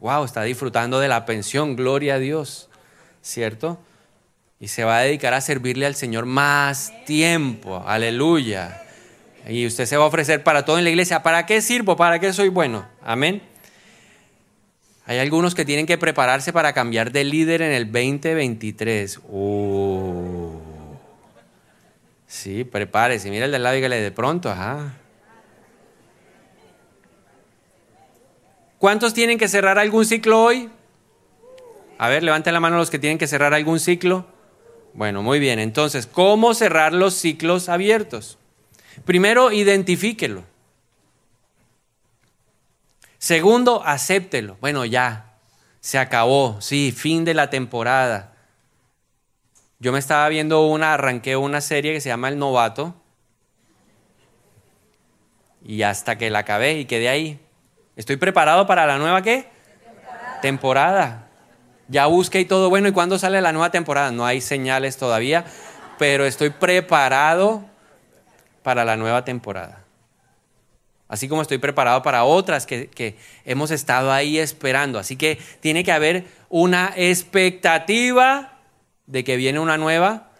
Wow, 0.00 0.24
está 0.24 0.42
disfrutando 0.42 1.00
de 1.00 1.08
la 1.08 1.26
pensión, 1.26 1.76
gloria 1.76 2.14
a 2.14 2.18
Dios, 2.18 2.68
¿cierto? 3.22 3.78
Y 4.58 4.68
se 4.68 4.84
va 4.84 4.98
a 4.98 5.02
dedicar 5.02 5.34
a 5.34 5.40
servirle 5.40 5.86
al 5.86 5.94
Señor 5.94 6.26
más 6.26 6.92
tiempo, 7.04 7.82
aleluya. 7.86 8.82
Y 9.48 9.66
usted 9.66 9.86
se 9.86 9.96
va 9.96 10.04
a 10.04 10.08
ofrecer 10.08 10.42
para 10.42 10.64
todo 10.64 10.78
en 10.78 10.84
la 10.84 10.90
iglesia. 10.90 11.22
¿Para 11.22 11.46
qué 11.46 11.60
sirvo? 11.60 11.96
¿Para 11.96 12.18
qué 12.18 12.32
soy 12.32 12.48
bueno? 12.48 12.86
Amén. 13.02 13.42
Hay 15.04 15.18
algunos 15.18 15.54
que 15.54 15.64
tienen 15.64 15.86
que 15.86 15.98
prepararse 15.98 16.52
para 16.52 16.72
cambiar 16.72 17.12
de 17.12 17.24
líder 17.24 17.62
en 17.62 17.72
el 17.72 17.84
2023. 17.84 19.20
Uh. 19.28 20.35
Sí, 22.26 22.64
prepárese. 22.64 23.30
Mira 23.30 23.46
el 23.46 23.52
del 23.52 23.62
lado 23.62 23.76
y 23.76 23.78
dígale 23.78 24.00
de 24.00 24.10
pronto, 24.10 24.50
ajá. 24.50 24.94
¿Cuántos 28.78 29.14
tienen 29.14 29.38
que 29.38 29.48
cerrar 29.48 29.78
algún 29.78 30.04
ciclo 30.04 30.42
hoy? 30.42 30.70
A 31.98 32.08
ver, 32.08 32.22
levanten 32.22 32.52
la 32.52 32.60
mano 32.60 32.76
los 32.76 32.90
que 32.90 32.98
tienen 32.98 33.18
que 33.18 33.26
cerrar 33.26 33.54
algún 33.54 33.80
ciclo. 33.80 34.26
Bueno, 34.92 35.22
muy 35.22 35.38
bien. 35.38 35.58
Entonces, 35.58 36.06
¿cómo 36.06 36.54
cerrar 36.54 36.92
los 36.92 37.14
ciclos 37.14 37.68
abiertos? 37.68 38.38
Primero, 39.04 39.52
identifíquelo. 39.52 40.44
Segundo, 43.18 43.82
acéptelo. 43.84 44.56
Bueno, 44.60 44.84
ya, 44.84 45.34
se 45.80 45.98
acabó, 45.98 46.60
sí, 46.60 46.92
fin 46.96 47.24
de 47.24 47.34
la 47.34 47.50
temporada. 47.50 48.35
Yo 49.78 49.92
me 49.92 49.98
estaba 49.98 50.28
viendo 50.28 50.66
una, 50.66 50.94
arranqué 50.94 51.36
una 51.36 51.60
serie 51.60 51.92
que 51.92 52.00
se 52.00 52.08
llama 52.08 52.28
El 52.28 52.38
Novato. 52.38 52.94
Y 55.64 55.82
hasta 55.82 56.16
que 56.16 56.30
la 56.30 56.40
acabé 56.40 56.78
y 56.78 56.84
quedé 56.86 57.08
ahí. 57.08 57.40
Estoy 57.96 58.16
preparado 58.16 58.66
para 58.66 58.86
la 58.86 58.98
nueva 58.98 59.22
qué? 59.22 59.48
Temporada. 59.84 60.40
temporada. 60.40 61.28
Ya 61.88 62.06
busqué 62.06 62.40
y 62.40 62.44
todo 62.44 62.70
bueno. 62.70 62.88
¿Y 62.88 62.92
cuándo 62.92 63.18
sale 63.18 63.40
la 63.40 63.52
nueva 63.52 63.70
temporada? 63.70 64.10
No 64.10 64.24
hay 64.24 64.40
señales 64.40 64.96
todavía, 64.96 65.44
pero 65.98 66.24
estoy 66.24 66.50
preparado 66.50 67.64
para 68.62 68.84
la 68.84 68.96
nueva 68.96 69.24
temporada. 69.24 69.86
Así 71.08 71.28
como 71.28 71.42
estoy 71.42 71.58
preparado 71.58 72.02
para 72.02 72.24
otras 72.24 72.66
que, 72.66 73.16
hemos 73.44 73.70
estado 73.70 74.12
ahí 74.12 74.38
esperando. 74.38 74.98
Así 74.98 75.16
que 75.16 75.38
tiene 75.60 75.84
que 75.84 75.92
haber 75.92 76.24
una 76.48 76.92
expectativa 76.96 78.55
de 79.06 79.24
que 79.24 79.36
viene 79.36 79.60
una 79.60 79.78
nueva 79.78 80.30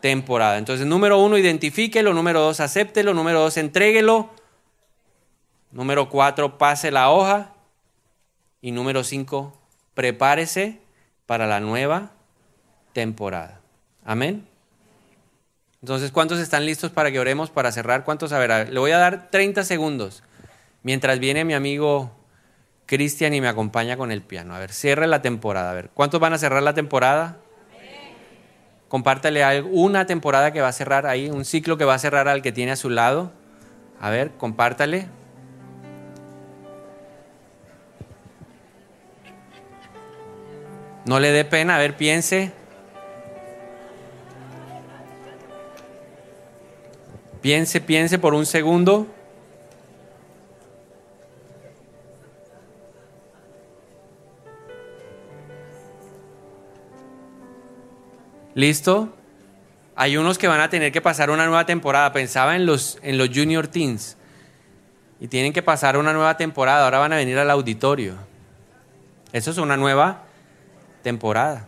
temporada. 0.00 0.58
Entonces, 0.58 0.86
número 0.86 1.18
uno, 1.18 1.38
identifíquelo. 1.38 2.12
Número 2.12 2.40
dos, 2.40 2.60
acéptelo. 2.60 3.14
Número 3.14 3.40
dos, 3.40 3.56
entréguelo. 3.56 4.30
Número 5.70 6.08
cuatro, 6.08 6.58
pase 6.58 6.90
la 6.90 7.10
hoja. 7.10 7.52
Y 8.60 8.72
número 8.72 9.02
cinco, 9.04 9.58
prepárese 9.94 10.80
para 11.26 11.46
la 11.46 11.60
nueva 11.60 12.12
temporada. 12.92 13.60
Amén. 14.04 14.46
Entonces, 15.80 16.12
¿cuántos 16.12 16.38
están 16.38 16.64
listos 16.64 16.92
para 16.92 17.10
que 17.10 17.18
oremos 17.18 17.50
para 17.50 17.72
cerrar? 17.72 18.04
¿Cuántos? 18.04 18.32
A 18.32 18.38
ver, 18.38 18.72
le 18.72 18.78
voy 18.78 18.92
a 18.92 18.98
dar 18.98 19.30
30 19.30 19.64
segundos 19.64 20.22
mientras 20.82 21.18
viene 21.18 21.44
mi 21.44 21.54
amigo 21.54 22.12
Cristian 22.86 23.34
y 23.34 23.40
me 23.40 23.48
acompaña 23.48 23.96
con 23.96 24.12
el 24.12 24.22
piano. 24.22 24.54
A 24.54 24.58
ver, 24.58 24.72
cierre 24.72 25.06
la 25.06 25.22
temporada. 25.22 25.70
A 25.70 25.74
ver, 25.74 25.90
¿cuántos 25.94 26.20
van 26.20 26.34
a 26.34 26.38
cerrar 26.38 26.62
la 26.62 26.74
temporada? 26.74 27.38
Compártale 28.92 29.62
una 29.62 30.04
temporada 30.04 30.52
que 30.52 30.60
va 30.60 30.68
a 30.68 30.72
cerrar 30.72 31.06
ahí, 31.06 31.30
un 31.30 31.46
ciclo 31.46 31.78
que 31.78 31.86
va 31.86 31.94
a 31.94 31.98
cerrar 31.98 32.28
al 32.28 32.42
que 32.42 32.52
tiene 32.52 32.72
a 32.72 32.76
su 32.76 32.90
lado. 32.90 33.32
A 33.98 34.10
ver, 34.10 34.32
compártale. 34.32 35.06
No 41.06 41.20
le 41.20 41.32
dé 41.32 41.46
pena, 41.46 41.76
a 41.76 41.78
ver, 41.78 41.96
piense. 41.96 42.52
Piense, 47.40 47.80
piense 47.80 48.18
por 48.18 48.34
un 48.34 48.44
segundo. 48.44 49.06
¿Listo? 58.62 59.12
Hay 59.96 60.16
unos 60.16 60.38
que 60.38 60.46
van 60.46 60.60
a 60.60 60.70
tener 60.70 60.92
que 60.92 61.00
pasar 61.00 61.30
una 61.30 61.46
nueva 61.46 61.66
temporada. 61.66 62.12
Pensaba 62.12 62.54
en 62.54 62.64
los, 62.64 62.96
en 63.02 63.18
los 63.18 63.28
junior 63.28 63.66
teens. 63.66 64.16
Y 65.18 65.26
tienen 65.26 65.52
que 65.52 65.64
pasar 65.64 65.96
una 65.96 66.12
nueva 66.12 66.36
temporada. 66.36 66.84
Ahora 66.84 67.00
van 67.00 67.12
a 67.12 67.16
venir 67.16 67.36
al 67.38 67.50
auditorio. 67.50 68.14
Eso 69.32 69.50
es 69.50 69.58
una 69.58 69.76
nueva 69.76 70.22
temporada 71.02 71.66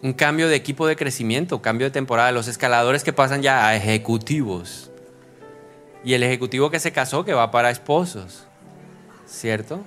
un 0.00 0.12
cambio 0.12 0.48
de 0.48 0.54
equipo 0.54 0.86
de 0.86 0.96
crecimiento, 0.96 1.60
cambio 1.60 1.86
de 1.86 1.90
temporada, 1.90 2.30
los 2.30 2.46
escaladores 2.46 3.02
que 3.02 3.12
pasan 3.12 3.42
ya 3.42 3.66
a 3.66 3.76
ejecutivos. 3.76 4.90
Y 6.04 6.14
el 6.14 6.22
ejecutivo 6.22 6.70
que 6.70 6.78
se 6.78 6.92
casó 6.92 7.24
que 7.24 7.34
va 7.34 7.50
para 7.50 7.70
esposos, 7.70 8.46
¿cierto? 9.26 9.84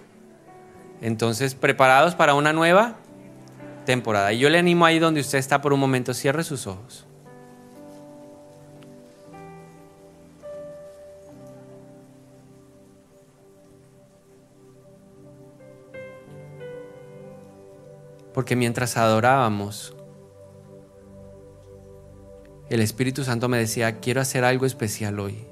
Entonces, 1.02 1.56
preparados 1.56 2.16
para 2.16 2.34
una 2.34 2.52
nueva 2.52 2.98
temporada. 3.86 4.34
Y 4.34 4.40
yo 4.40 4.50
le 4.50 4.58
animo 4.58 4.86
ahí 4.86 5.00
donde 5.00 5.22
usted 5.22 5.38
está 5.38 5.62
por 5.62 5.74
un 5.74 5.80
momento, 5.80 6.14
cierre 6.14 6.44
sus 6.44 6.68
ojos. 6.68 7.06
Porque 18.34 18.56
mientras 18.56 18.96
adorábamos, 18.96 19.94
el 22.70 22.80
Espíritu 22.80 23.26
Santo 23.26 23.50
me 23.50 23.58
decía, 23.58 24.00
quiero 24.00 24.22
hacer 24.22 24.46
algo 24.46 24.66
especial 24.66 25.20
hoy. 25.20 25.46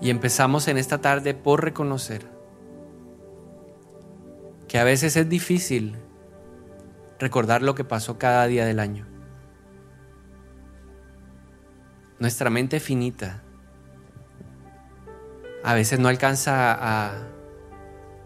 Y 0.00 0.10
empezamos 0.10 0.66
en 0.66 0.78
esta 0.78 1.00
tarde 1.00 1.32
por 1.32 1.62
reconocer 1.62 2.41
que 4.72 4.78
a 4.78 4.84
veces 4.84 5.16
es 5.16 5.28
difícil 5.28 5.96
recordar 7.18 7.60
lo 7.60 7.74
que 7.74 7.84
pasó 7.84 8.16
cada 8.16 8.46
día 8.46 8.64
del 8.64 8.80
año. 8.80 9.06
Nuestra 12.18 12.48
mente 12.48 12.80
finita 12.80 13.42
a 15.62 15.74
veces 15.74 16.00
no 16.00 16.08
alcanza 16.08 16.72
a 16.72 17.12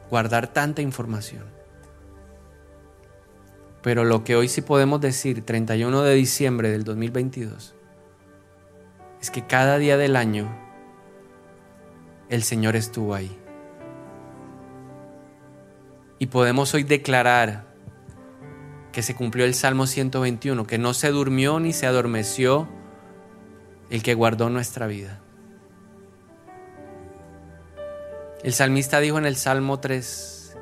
guardar 0.08 0.46
tanta 0.46 0.82
información. 0.82 1.46
Pero 3.82 4.04
lo 4.04 4.22
que 4.22 4.36
hoy 4.36 4.46
sí 4.46 4.62
podemos 4.62 5.00
decir, 5.00 5.44
31 5.44 6.02
de 6.02 6.14
diciembre 6.14 6.70
del 6.70 6.84
2022, 6.84 7.74
es 9.20 9.32
que 9.32 9.44
cada 9.48 9.78
día 9.78 9.96
del 9.96 10.14
año 10.14 10.48
el 12.28 12.44
Señor 12.44 12.76
estuvo 12.76 13.16
ahí. 13.16 13.36
Y 16.18 16.26
podemos 16.26 16.72
hoy 16.74 16.82
declarar 16.82 17.66
que 18.92 19.02
se 19.02 19.14
cumplió 19.14 19.44
el 19.44 19.54
Salmo 19.54 19.86
121, 19.86 20.66
que 20.66 20.78
no 20.78 20.94
se 20.94 21.10
durmió 21.10 21.60
ni 21.60 21.72
se 21.74 21.86
adormeció 21.86 22.68
el 23.90 24.02
que 24.02 24.14
guardó 24.14 24.48
nuestra 24.48 24.86
vida. 24.86 25.20
El 28.42 28.52
salmista 28.52 29.00
dijo 29.00 29.18
en 29.18 29.26
el 29.26 29.36
Salmo 29.36 29.80
3 29.80 30.56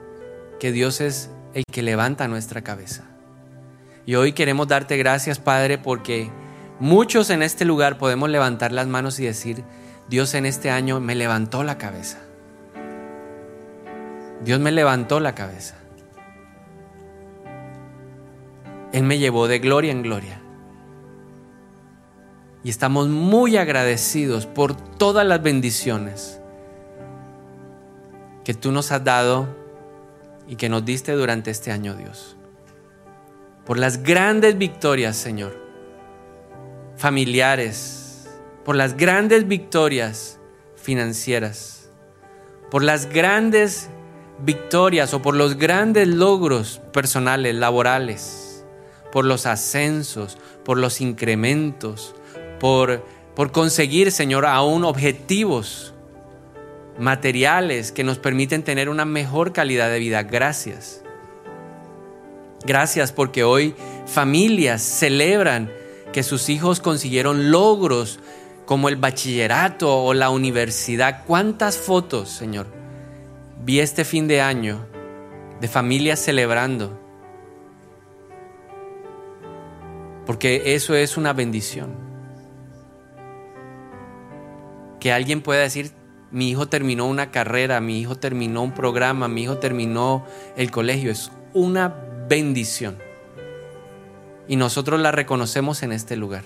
que 0.59 0.73
Dios 0.73 1.01
es 1.01 1.31
el 1.53 1.63
que 1.71 1.83
levanta 1.83 2.27
nuestra 2.27 2.63
cabeza. 2.63 3.05
Y 4.07 4.17
hoy 4.17 4.33
queremos 4.33 4.69
darte 4.69 4.97
gracias, 4.97 5.39
Padre, 5.39 5.79
porque 5.79 6.31
muchos 6.81 7.31
en 7.31 7.43
este 7.43 7.65
lugar 7.65 7.99
podemos 7.99 8.29
levantar 8.31 8.73
las 8.73 8.87
manos 8.87 9.21
y 9.21 9.27
decir, 9.27 9.63
Dios 10.09 10.35
en 10.35 10.45
este 10.45 10.71
año 10.71 10.99
me 10.99 11.15
levantó 11.15 11.63
la 11.63 11.79
cabeza. 11.79 12.24
Dios 14.45 14.61
me 14.61 14.71
levantó 14.71 15.21
la 15.21 15.35
cabeza. 15.35 15.77
Él 18.93 19.03
me 19.03 19.19
llevó 19.19 19.49
de 19.49 19.59
gloria 19.59 19.91
en 19.91 20.03
gloria. 20.03 20.41
Y 22.63 22.71
estamos 22.71 23.09
muy 23.09 23.57
agradecidos 23.57 24.47
por 24.47 24.77
todas 24.77 25.27
las 25.27 25.43
bendiciones 25.43 26.41
que 28.45 28.55
tú 28.55 28.71
nos 28.71 28.93
has 28.93 29.03
dado 29.03 29.49
y 30.47 30.57
que 30.57 30.69
nos 30.69 30.85
diste 30.85 31.13
durante 31.13 31.51
este 31.51 31.73
año, 31.73 31.95
Dios. 31.95 32.37
Por 33.65 33.79
las 33.79 34.03
grandes 34.03 34.59
victorias, 34.59 35.17
Señor, 35.17 35.57
familiares, 36.97 38.29
por 38.65 38.77
las 38.77 38.97
grandes 38.97 39.49
victorias 39.49 40.39
financieras, 40.77 41.89
por 42.71 42.83
las 42.83 43.07
grandes 43.07 43.89
victorias 44.39 45.15
o 45.15 45.23
por 45.23 45.35
los 45.35 45.57
grandes 45.57 46.09
logros 46.09 46.81
personales, 46.93 47.55
laborales, 47.55 48.65
por 49.13 49.25
los 49.25 49.47
ascensos, 49.47 50.39
por 50.65 50.79
los 50.79 51.01
incrementos, 51.01 52.15
por, 52.59 53.05
por 53.35 53.53
conseguir, 53.53 54.11
Señor, 54.13 54.47
aún 54.47 54.85
objetivos 54.85 55.95
materiales 56.99 57.93
que 57.93 58.05
nos 58.05 58.19
permiten 58.19 58.63
tener 58.63 58.89
una 58.89 59.05
mejor 59.05 59.53
calidad 59.53 59.91
de 59.91 59.99
vida. 59.99 60.23
Gracias. 60.23 61.03
Gracias 62.65 63.13
porque 63.13 63.45
hoy 63.45 63.75
familias 64.07 64.83
celebran 64.83 65.71
que 66.13 66.23
sus 66.23 66.49
hijos 66.49 66.81
consiguieron 66.81 67.51
logros 67.51 68.21
como 68.65 68.89
el 68.89 68.97
bachillerato 68.97 70.05
o 70.05 70.15
la 70.15 70.31
universidad. 70.31 71.25
¿Cuántas 71.27 71.77
fotos, 71.77 72.31
Señor? 72.31 72.84
Vi 73.65 73.81
este 73.81 74.05
fin 74.05 74.29
de 74.29 74.43
año 74.43 74.87
de 75.61 75.69
familias 75.69 76.21
celebrando. 76.21 77.01
Porque 80.27 80.75
eso 80.75 80.95
es 80.95 81.17
una 81.17 81.33
bendición. 81.33 81.95
Que 85.01 85.13
alguien 85.13 85.41
pueda 85.41 85.63
decir, 85.63 85.93
mi 86.31 86.51
hijo 86.51 86.69
terminó 86.69 87.07
una 87.07 87.31
carrera, 87.31 87.81
mi 87.81 88.01
hijo 88.01 88.17
terminó 88.17 88.63
un 88.63 88.73
programa, 88.73 89.29
mi 89.29 89.45
hijo 89.45 89.57
terminó 89.57 90.27
el 90.57 90.71
colegio. 90.71 91.11
Es 91.11 91.33
una 91.55 91.89
bendición. 92.29 92.99
Y 94.47 94.57
nosotros 94.57 95.01
la 95.01 95.11
reconocemos 95.11 95.83
en 95.83 95.93
este 95.93 96.17
lugar. 96.17 96.45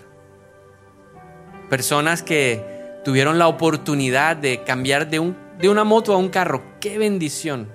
Personas 1.68 2.22
que 2.22 3.00
tuvieron 3.04 3.40
la 3.40 3.48
oportunidad 3.48 4.36
de 4.36 4.62
cambiar 4.62 5.10
de, 5.10 5.18
un, 5.18 5.47
de 5.58 5.68
una 5.68 5.84
moto 5.84 6.12
a 6.12 6.16
un 6.16 6.28
carro. 6.28 6.62
¡Qué 6.80 6.98
bendición! 6.98 7.68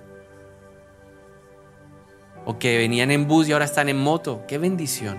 O 2.46 2.60
que 2.60 2.78
venían 2.78 3.12
en 3.12 3.28
bus 3.28 3.48
y 3.48 3.54
ahora 3.54 3.66
están 3.66 3.90
en 3.90 3.98
moto. 3.98 4.44
¡Qué 4.48 4.58
bendición! 4.58 5.18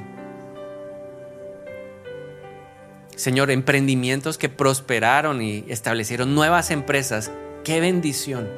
Señor, 3.16 3.50
emprendimientos 3.50 4.38
que 4.38 4.48
prosperaron 4.48 5.40
y 5.40 5.64
establecieron 5.68 6.34
nuevas 6.34 6.70
empresas. 6.70 7.30
¡Qué 7.62 7.80
bendición! 7.80 8.48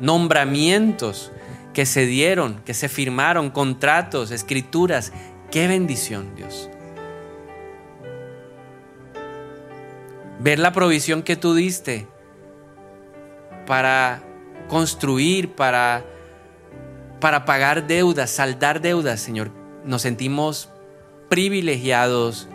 Nombramientos 0.00 1.32
que 1.72 1.86
se 1.86 2.06
dieron, 2.06 2.60
que 2.64 2.74
se 2.74 2.88
firmaron, 2.88 3.50
contratos, 3.50 4.30
escrituras. 4.30 5.12
¡Qué 5.50 5.66
bendición, 5.68 6.34
Dios! 6.36 6.68
Ver 10.38 10.58
la 10.58 10.72
provisión 10.72 11.22
que 11.22 11.36
tú 11.36 11.54
diste 11.54 12.06
para 13.66 14.22
construir, 14.68 15.52
para, 15.52 16.04
para 17.20 17.44
pagar 17.44 17.86
deudas, 17.86 18.30
saldar 18.30 18.80
deudas, 18.80 19.20
Señor. 19.20 19.50
Nos 19.84 20.02
sentimos 20.02 20.70
privilegiados 21.28 22.48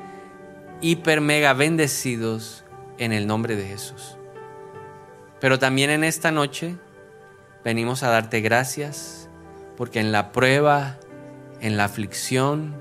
hiper 0.82 1.22
mega 1.22 1.54
bendecidos 1.54 2.64
en 2.98 3.14
el 3.14 3.28
nombre 3.28 3.56
de 3.56 3.68
Jesús. 3.68 4.18
Pero 5.40 5.60
también 5.60 5.90
en 5.90 6.04
esta 6.04 6.32
noche 6.32 6.76
venimos 7.64 8.04
a 8.04 8.10
darte 8.10 8.42
gracias 8.42 9.30
porque 9.78 10.00
en 10.00 10.12
la 10.12 10.32
prueba, 10.32 10.98
en 11.60 11.78
la 11.78 11.86
aflicción, 11.86 12.76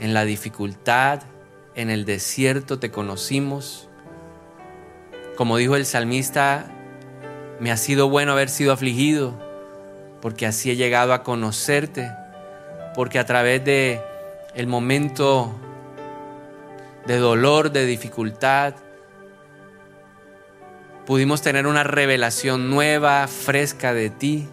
en 0.00 0.14
la 0.14 0.24
dificultad, 0.24 1.22
en 1.74 1.90
el 1.90 2.04
desierto 2.04 2.78
te 2.78 2.90
conocimos. 2.90 3.88
Como 5.36 5.58
dijo 5.58 5.76
el 5.76 5.86
salmista, 5.86 6.66
me 7.60 7.70
ha 7.70 7.76
sido 7.76 8.08
bueno 8.08 8.32
haber 8.32 8.48
sido 8.48 8.72
afligido 8.72 9.46
porque 10.20 10.46
así 10.46 10.70
he 10.70 10.76
llegado 10.76 11.12
a 11.12 11.22
conocerte, 11.22 12.10
porque 12.94 13.18
a 13.18 13.26
través 13.26 13.64
de 13.64 14.00
el 14.54 14.66
momento 14.66 15.54
de 17.06 17.18
dolor, 17.18 17.70
de 17.70 17.86
dificultad. 17.86 18.74
Pudimos 21.06 21.42
tener 21.42 21.66
una 21.66 21.84
revelación 21.84 22.70
nueva, 22.70 23.28
fresca 23.28 23.94
de 23.94 24.10
ti, 24.10 24.48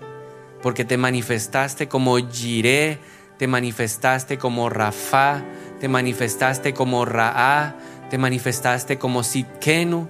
porque 0.61 0.85
te 0.85 0.97
manifestaste 0.97 1.87
como 1.87 2.17
Jiré, 2.17 2.99
te 3.37 3.47
manifestaste 3.47 4.37
como 4.37 4.69
Rafa, 4.69 5.41
te 5.79 5.87
manifestaste 5.87 6.73
como 6.73 7.05
Raá, 7.05 7.75
te 8.11 8.19
manifestaste 8.19 8.99
como 8.99 9.23
Sitkenu, 9.23 10.07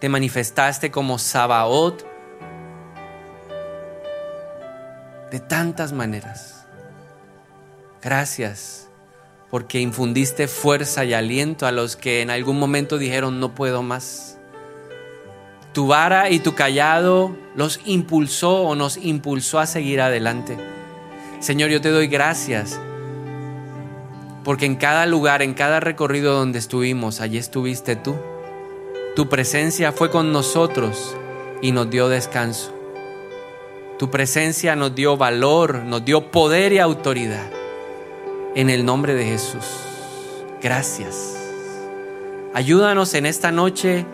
te 0.00 0.08
manifestaste 0.08 0.90
como 0.90 1.18
Sabaot, 1.18 2.06
de 5.30 5.40
tantas 5.40 5.92
maneras. 5.92 6.66
Gracias 8.02 8.88
porque 9.50 9.80
infundiste 9.80 10.48
fuerza 10.48 11.04
y 11.04 11.12
aliento 11.12 11.66
a 11.66 11.72
los 11.72 11.96
que 11.96 12.22
en 12.22 12.30
algún 12.30 12.58
momento 12.58 12.98
dijeron 12.98 13.40
no 13.40 13.54
puedo 13.54 13.82
más. 13.82 14.38
Tu 15.72 15.86
vara 15.86 16.30
y 16.30 16.40
tu 16.40 16.54
callado 16.54 17.36
los 17.54 17.80
impulsó 17.84 18.62
o 18.62 18.74
nos 18.74 18.96
impulsó 18.96 19.58
a 19.58 19.66
seguir 19.66 20.00
adelante. 20.00 20.56
Señor, 21.40 21.70
yo 21.70 21.80
te 21.80 21.90
doy 21.90 22.06
gracias 22.06 22.80
porque 24.44 24.66
en 24.66 24.76
cada 24.76 25.06
lugar, 25.06 25.42
en 25.42 25.54
cada 25.54 25.80
recorrido 25.80 26.34
donde 26.34 26.58
estuvimos, 26.58 27.20
allí 27.20 27.38
estuviste 27.38 27.96
tú. 27.96 28.16
Tu 29.16 29.28
presencia 29.28 29.90
fue 29.90 30.08
con 30.08 30.32
nosotros 30.32 31.16
y 31.60 31.72
nos 31.72 31.90
dio 31.90 32.08
descanso. 32.08 32.72
Tu 33.98 34.08
presencia 34.08 34.76
nos 34.76 34.94
dio 34.94 35.16
valor, 35.16 35.82
nos 35.82 36.04
dio 36.04 36.30
poder 36.30 36.72
y 36.72 36.78
autoridad. 36.78 37.50
En 38.54 38.70
el 38.70 38.84
nombre 38.84 39.14
de 39.14 39.24
Jesús. 39.24 39.64
Gracias. 40.62 41.36
Ayúdanos 42.54 43.14
en 43.14 43.26
esta 43.26 43.50
noche 43.50 44.06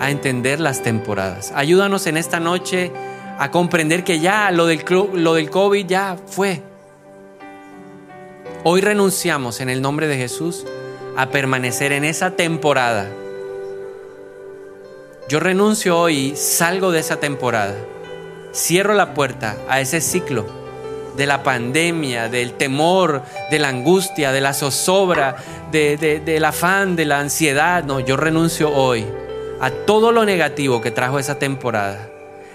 a 0.00 0.10
entender 0.10 0.60
las 0.60 0.82
temporadas. 0.82 1.52
Ayúdanos 1.54 2.06
en 2.06 2.16
esta 2.16 2.40
noche 2.40 2.92
a 3.38 3.50
comprender 3.50 4.04
que 4.04 4.20
ya 4.20 4.50
lo 4.52 4.66
del, 4.66 4.84
lo 5.14 5.34
del 5.34 5.50
COVID 5.50 5.86
ya 5.86 6.16
fue. 6.26 6.62
Hoy 8.64 8.80
renunciamos 8.80 9.60
en 9.60 9.68
el 9.68 9.82
nombre 9.82 10.06
de 10.06 10.16
Jesús 10.16 10.64
a 11.16 11.30
permanecer 11.30 11.92
en 11.92 12.04
esa 12.04 12.36
temporada. 12.36 13.10
Yo 15.28 15.38
renuncio 15.40 15.98
hoy 15.98 16.34
salgo 16.36 16.90
de 16.90 16.98
esa 16.98 17.20
temporada. 17.20 17.76
Cierro 18.52 18.92
la 18.92 19.14
puerta 19.14 19.56
a 19.68 19.80
ese 19.80 20.00
ciclo 20.00 20.44
de 21.16 21.26
la 21.26 21.42
pandemia, 21.42 22.28
del 22.28 22.54
temor, 22.54 23.22
de 23.50 23.58
la 23.58 23.68
angustia, 23.68 24.32
de 24.32 24.40
la 24.40 24.52
zozobra, 24.52 25.36
del 25.70 26.44
afán, 26.44 26.96
de 26.96 27.04
la 27.04 27.20
ansiedad. 27.20 27.84
No, 27.84 28.00
yo 28.00 28.16
renuncio 28.16 28.70
hoy 28.70 29.06
a 29.60 29.70
todo 29.70 30.10
lo 30.10 30.24
negativo 30.24 30.80
que 30.80 30.90
trajo 30.90 31.18
esa 31.18 31.38
temporada. 31.38 32.10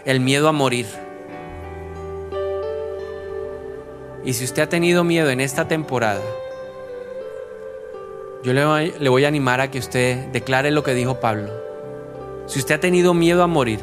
El 0.05 0.19
miedo 0.19 0.47
a 0.49 0.51
morir. 0.51 0.87
Y 4.25 4.33
si 4.33 4.43
usted 4.43 4.63
ha 4.63 4.69
tenido 4.69 5.05
miedo 5.05 5.29
en 5.29 5.39
esta 5.39 5.69
temporada, 5.69 6.21
yo 8.43 8.53
le 8.53 8.65
voy, 8.65 8.93
le 8.99 9.09
voy 9.09 9.23
a 9.23 9.29
animar 9.29 9.61
a 9.61 9.71
que 9.71 9.79
usted 9.79 10.27
declare 10.27 10.69
lo 10.71 10.83
que 10.83 10.93
dijo 10.93 11.21
Pablo. 11.21 11.66
Si 12.47 12.59
usted 12.59 12.75
ha 12.75 12.79
tenido 12.79 13.13
miedo 13.13 13.43
a 13.43 13.47
morir, 13.47 13.81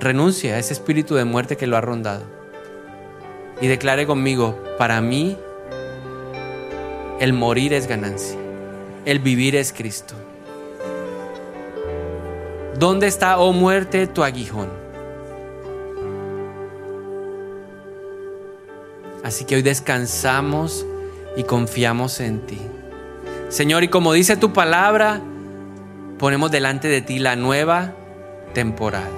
renuncie 0.00 0.54
a 0.54 0.58
ese 0.58 0.72
espíritu 0.72 1.14
de 1.14 1.26
muerte 1.26 1.58
que 1.58 1.66
lo 1.66 1.76
ha 1.76 1.82
rondado. 1.82 2.24
Y 3.60 3.66
declare 3.66 4.06
conmigo, 4.06 4.58
para 4.78 5.00
mí 5.02 5.36
el 7.20 7.34
morir 7.34 7.74
es 7.74 7.86
ganancia, 7.86 8.38
el 9.04 9.18
vivir 9.18 9.54
es 9.56 9.74
Cristo. 9.74 10.14
¿Dónde 12.78 13.06
está, 13.06 13.38
oh 13.38 13.52
muerte, 13.52 14.06
tu 14.06 14.24
aguijón? 14.24 14.70
Así 19.22 19.44
que 19.44 19.56
hoy 19.56 19.62
descansamos 19.62 20.86
y 21.36 21.44
confiamos 21.44 22.20
en 22.20 22.40
ti. 22.40 22.58
Señor, 23.50 23.84
y 23.84 23.88
como 23.88 24.14
dice 24.14 24.36
tu 24.36 24.52
palabra, 24.54 25.20
ponemos 26.22 26.52
delante 26.52 26.86
de 26.86 27.02
ti 27.02 27.18
la 27.18 27.34
nueva 27.34 27.94
temporada. 28.54 29.10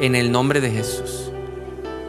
En 0.00 0.14
el 0.14 0.30
nombre 0.30 0.60
de 0.60 0.70
Jesús. 0.70 1.32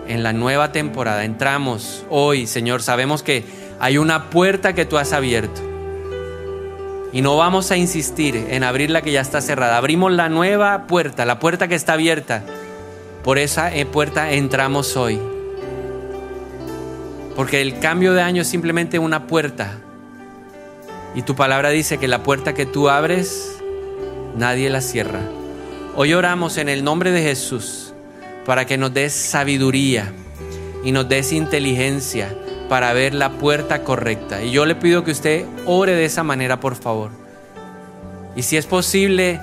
En 0.08 0.22
la 0.22 0.32
nueva 0.32 0.72
temporada. 0.72 1.26
Entramos 1.26 2.06
hoy, 2.12 2.46
Señor. 2.46 2.84
Sabemos 2.84 3.24
que 3.24 3.46
hay 3.80 3.98
una 3.98 4.30
puerta 4.30 4.74
que 4.74 4.86
tú 4.86 5.00
has 5.00 5.12
abierto. 5.12 5.60
Y 7.12 7.24
no 7.24 7.36
vamos 7.36 7.72
a 7.72 7.78
insistir 7.78 8.36
en 8.52 8.64
abrir 8.64 8.92
la 8.92 9.02
que 9.02 9.12
ya 9.12 9.22
está 9.22 9.42
cerrada. 9.42 9.76
Abrimos 9.76 10.12
la 10.12 10.30
nueva 10.30 10.86
puerta, 10.86 11.26
la 11.26 11.40
puerta 11.40 11.68
que 11.68 11.74
está 11.74 11.94
abierta. 11.94 12.44
Por 13.24 13.40
esa 13.40 13.74
eh, 13.74 13.88
puerta 13.88 14.34
entramos 14.34 14.98
hoy. 14.98 15.20
Porque 17.36 17.64
el 17.64 17.80
cambio 17.80 18.14
de 18.14 18.22
año 18.22 18.44
es 18.44 18.48
simplemente 18.48 19.00
una 19.00 19.26
puerta 19.26 19.80
y 21.16 21.24
tu 21.24 21.36
palabra 21.36 21.72
dice 21.72 21.98
que 21.98 22.08
la 22.08 22.22
puerta 22.22 22.54
que 22.54 22.68
tú 22.68 22.90
abres, 22.90 23.57
nadie 24.38 24.70
la 24.70 24.82
cierra. 24.82 25.22
Hoy 25.96 26.14
oramos 26.14 26.58
en 26.58 26.70
el 26.70 26.84
nombre 26.84 27.12
de 27.12 27.24
Jesús 27.24 27.94
para 28.46 28.66
que 28.66 28.78
nos 28.78 28.94
des 28.94 29.12
sabiduría 29.12 30.14
y 30.84 30.92
nos 30.92 31.10
des 31.10 31.34
inteligencia 31.34 32.34
para 32.70 32.94
ver 32.94 33.14
la 33.14 33.32
puerta 33.32 33.84
correcta. 33.84 34.44
Y 34.44 34.52
yo 34.52 34.66
le 34.66 34.76
pido 34.76 35.04
que 35.04 35.12
usted 35.12 35.46
ore 35.66 35.96
de 35.96 36.06
esa 36.06 36.24
manera, 36.24 36.60
por 36.60 36.76
favor. 36.76 37.12
Y 38.36 38.44
si 38.44 38.58
es 38.58 38.68
posible, 38.68 39.42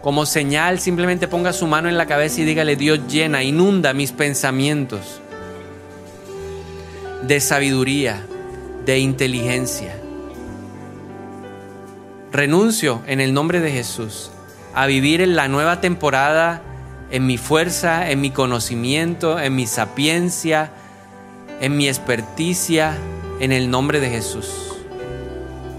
como 0.00 0.24
señal, 0.24 0.80
simplemente 0.80 1.28
ponga 1.28 1.52
su 1.52 1.66
mano 1.66 1.88
en 1.88 1.98
la 1.98 2.06
cabeza 2.06 2.40
y 2.40 2.44
dígale, 2.44 2.76
Dios 2.76 3.00
llena, 3.06 3.42
inunda 3.42 3.92
mis 3.92 4.12
pensamientos 4.12 5.20
de 7.22 7.40
sabiduría, 7.40 8.24
de 8.86 8.98
inteligencia. 8.98 10.01
Renuncio 12.32 13.02
en 13.06 13.20
el 13.20 13.34
nombre 13.34 13.60
de 13.60 13.70
Jesús 13.70 14.30
a 14.74 14.86
vivir 14.86 15.20
en 15.20 15.36
la 15.36 15.48
nueva 15.48 15.82
temporada 15.82 16.62
en 17.10 17.26
mi 17.26 17.36
fuerza, 17.36 18.10
en 18.10 18.22
mi 18.22 18.30
conocimiento, 18.30 19.38
en 19.38 19.54
mi 19.54 19.66
sapiencia, 19.66 20.70
en 21.60 21.76
mi 21.76 21.88
experticia, 21.88 22.96
en 23.38 23.52
el 23.52 23.70
nombre 23.70 24.00
de 24.00 24.08
Jesús. 24.08 24.48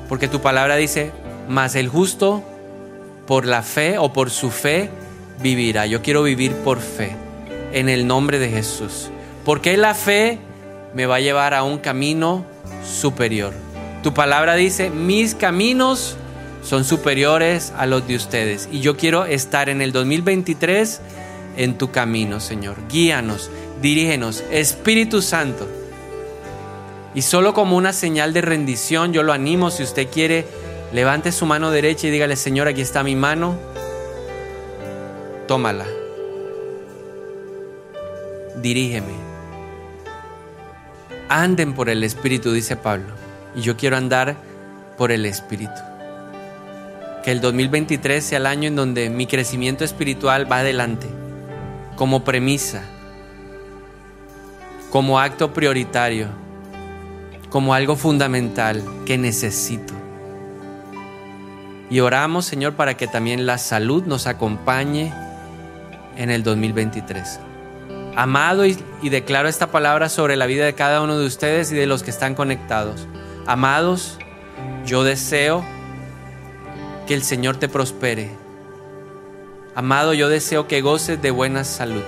Porque 0.08 0.28
tu 0.28 0.42
palabra 0.42 0.76
dice, 0.76 1.12
mas 1.50 1.74
el 1.74 1.90
justo 1.90 2.44
por 3.26 3.48
la 3.48 3.64
fe 3.64 3.98
o 3.98 4.14
por 4.14 4.30
su 4.30 4.52
fe 4.52 4.92
vivirá. 5.42 5.88
Yo 5.88 6.04
quiero 6.04 6.22
vivir 6.22 6.54
por 6.58 6.80
fe, 6.82 7.16
en 7.72 7.90
el 7.90 8.06
nombre 8.06 8.38
de 8.38 8.50
Jesús. 8.50 9.10
Porque 9.44 9.76
la 9.76 9.96
fe 9.96 10.38
me 10.94 11.08
va 11.08 11.16
a 11.16 11.20
llevar 11.20 11.56
a 11.56 11.64
un 11.64 11.80
camino 11.80 12.46
superior. 12.86 13.54
Tu 14.04 14.14
palabra 14.14 14.54
dice, 14.54 14.92
mis 14.92 15.34
caminos 15.34 16.16
son 16.64 16.86
superiores 16.86 17.74
a 17.78 17.86
los 17.86 18.08
de 18.08 18.16
ustedes. 18.16 18.70
Y 18.72 18.80
yo 18.80 18.96
quiero 18.96 19.26
estar 19.26 19.70
en 19.70 19.82
el 19.82 19.92
2023 19.92 21.02
en 21.58 21.78
tu 21.78 21.92
camino, 21.92 22.40
Señor. 22.40 22.78
Guíanos, 22.90 23.52
dirígenos, 23.82 24.44
Espíritu 24.50 25.22
Santo. 25.22 25.68
Y 27.14 27.22
solo 27.22 27.54
como 27.54 27.78
una 27.78 27.94
señal 27.94 28.34
de 28.34 28.42
rendición, 28.42 29.14
yo 29.14 29.22
lo 29.24 29.34
animo, 29.34 29.70
si 29.70 29.84
usted 29.84 30.08
quiere, 30.10 30.48
levante 30.94 31.32
su 31.32 31.46
mano 31.46 31.70
derecha 31.70 32.08
y 32.08 32.12
dígale, 32.12 32.36
Señor, 32.36 32.68
aquí 32.68 32.82
está 32.82 33.04
mi 33.04 33.16
mano, 33.16 33.56
tómala. 35.48 35.86
Dirígeme. 38.56 39.14
Anden 41.30 41.74
por 41.74 41.90
el 41.90 42.04
Espíritu, 42.04 42.52
dice 42.52 42.78
Pablo. 42.78 43.14
Y 43.56 43.62
yo 43.62 43.76
quiero 43.76 43.98
andar 43.98 44.36
por 44.98 45.12
el 45.12 45.26
Espíritu 45.26 45.93
que 47.24 47.32
el 47.32 47.40
2023 47.40 48.24
sea 48.24 48.38
el 48.38 48.46
año 48.46 48.68
en 48.68 48.76
donde 48.76 49.10
mi 49.10 49.26
crecimiento 49.26 49.86
espiritual 49.86 50.52
va 50.52 50.58
adelante, 50.58 51.08
como 51.96 52.24
premisa, 52.24 52.84
como 54.92 55.20
acto 55.20 55.54
prioritario, 55.54 56.28
como 57.50 57.74
algo 57.74 57.96
fundamental 57.96 58.84
que 59.06 59.18
necesito. 59.18 59.94
Y 61.90 62.02
oramos, 62.02 62.46
Señor, 62.46 62.74
para 62.74 62.98
que 62.98 63.08
también 63.08 63.46
la 63.46 63.58
salud 63.58 64.04
nos 64.04 64.28
acompañe 64.28 65.14
en 66.18 66.30
el 66.30 66.44
2023. 66.44 67.40
Amado 68.16 68.66
y, 68.66 68.78
y, 69.02 69.10
declaro 69.10 69.48
esta 69.48 69.72
palabra 69.72 70.10
sobre 70.10 70.36
la 70.36 70.46
vida 70.46 70.66
de 70.66 70.76
cada 70.76 71.02
uno 71.02 71.18
de 71.18 71.26
ustedes 71.26 71.72
y 71.72 71.76
de 71.76 71.88
los 71.88 72.04
que 72.04 72.12
están 72.12 72.36
conectados. 72.36 73.08
Amados, 73.48 74.20
yo 74.86 75.04
deseo 75.04 75.66
que 77.08 77.14
el 77.14 77.24
Señor 77.24 77.58
te 77.58 77.68
prospere. 77.68 78.32
Amado, 79.76 80.14
yo 80.14 80.30
deseo 80.30 80.68
que 80.68 80.82
goces 80.82 81.22
de 81.22 81.32
buena 81.32 81.64
salud. 81.64 82.04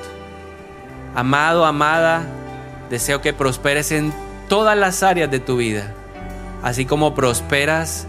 Amado, 1.16 1.66
amada, 1.66 2.26
deseo 2.90 3.22
que 3.22 3.34
prosperes 3.34 3.92
en 3.92 4.14
todas 4.50 4.78
las 4.78 5.02
áreas 5.04 5.32
de 5.32 5.40
tu 5.40 5.58
vida, 5.58 5.94
así 6.62 6.86
como 6.86 7.16
prosperas 7.16 8.06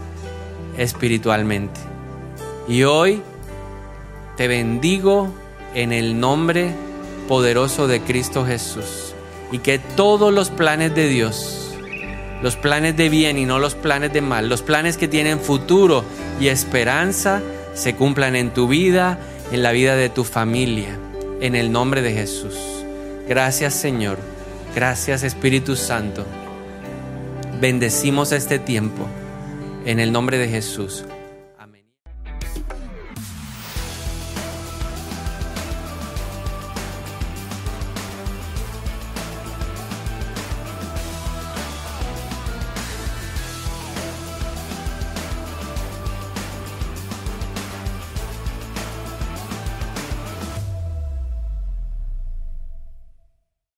espiritualmente. 0.77 1.79
Y 2.67 2.83
hoy 2.83 3.21
te 4.35 4.47
bendigo 4.47 5.29
en 5.73 5.91
el 5.91 6.19
nombre 6.19 6.75
poderoso 7.27 7.87
de 7.87 8.01
Cristo 8.01 8.45
Jesús 8.45 9.13
y 9.51 9.59
que 9.59 9.79
todos 9.79 10.33
los 10.33 10.49
planes 10.49 10.93
de 10.93 11.07
Dios 11.07 11.67
los 12.41 12.55
planes 12.55 12.95
de 12.95 13.09
bien 13.09 13.37
y 13.37 13.45
no 13.45 13.59
los 13.59 13.75
planes 13.75 14.13
de 14.13 14.21
mal, 14.21 14.49
los 14.49 14.61
planes 14.61 14.97
que 14.97 15.07
tienen 15.07 15.39
futuro 15.39 16.03
y 16.39 16.47
esperanza 16.47 17.41
se 17.73 17.95
cumplan 17.95 18.35
en 18.35 18.53
tu 18.53 18.67
vida, 18.67 19.19
en 19.51 19.63
la 19.63 19.71
vida 19.71 19.95
de 19.95 20.09
tu 20.09 20.23
familia, 20.23 20.97
en 21.41 21.55
el 21.55 21.71
nombre 21.71 22.01
de 22.01 22.13
Jesús. 22.13 22.55
Gracias 23.27 23.73
Señor, 23.73 24.17
gracias 24.75 25.23
Espíritu 25.23 25.75
Santo. 25.75 26.25
Bendecimos 27.59 28.31
este 28.31 28.59
tiempo 28.59 29.07
en 29.85 29.99
el 29.99 30.11
nombre 30.11 30.37
de 30.37 30.47
Jesús. 30.47 31.05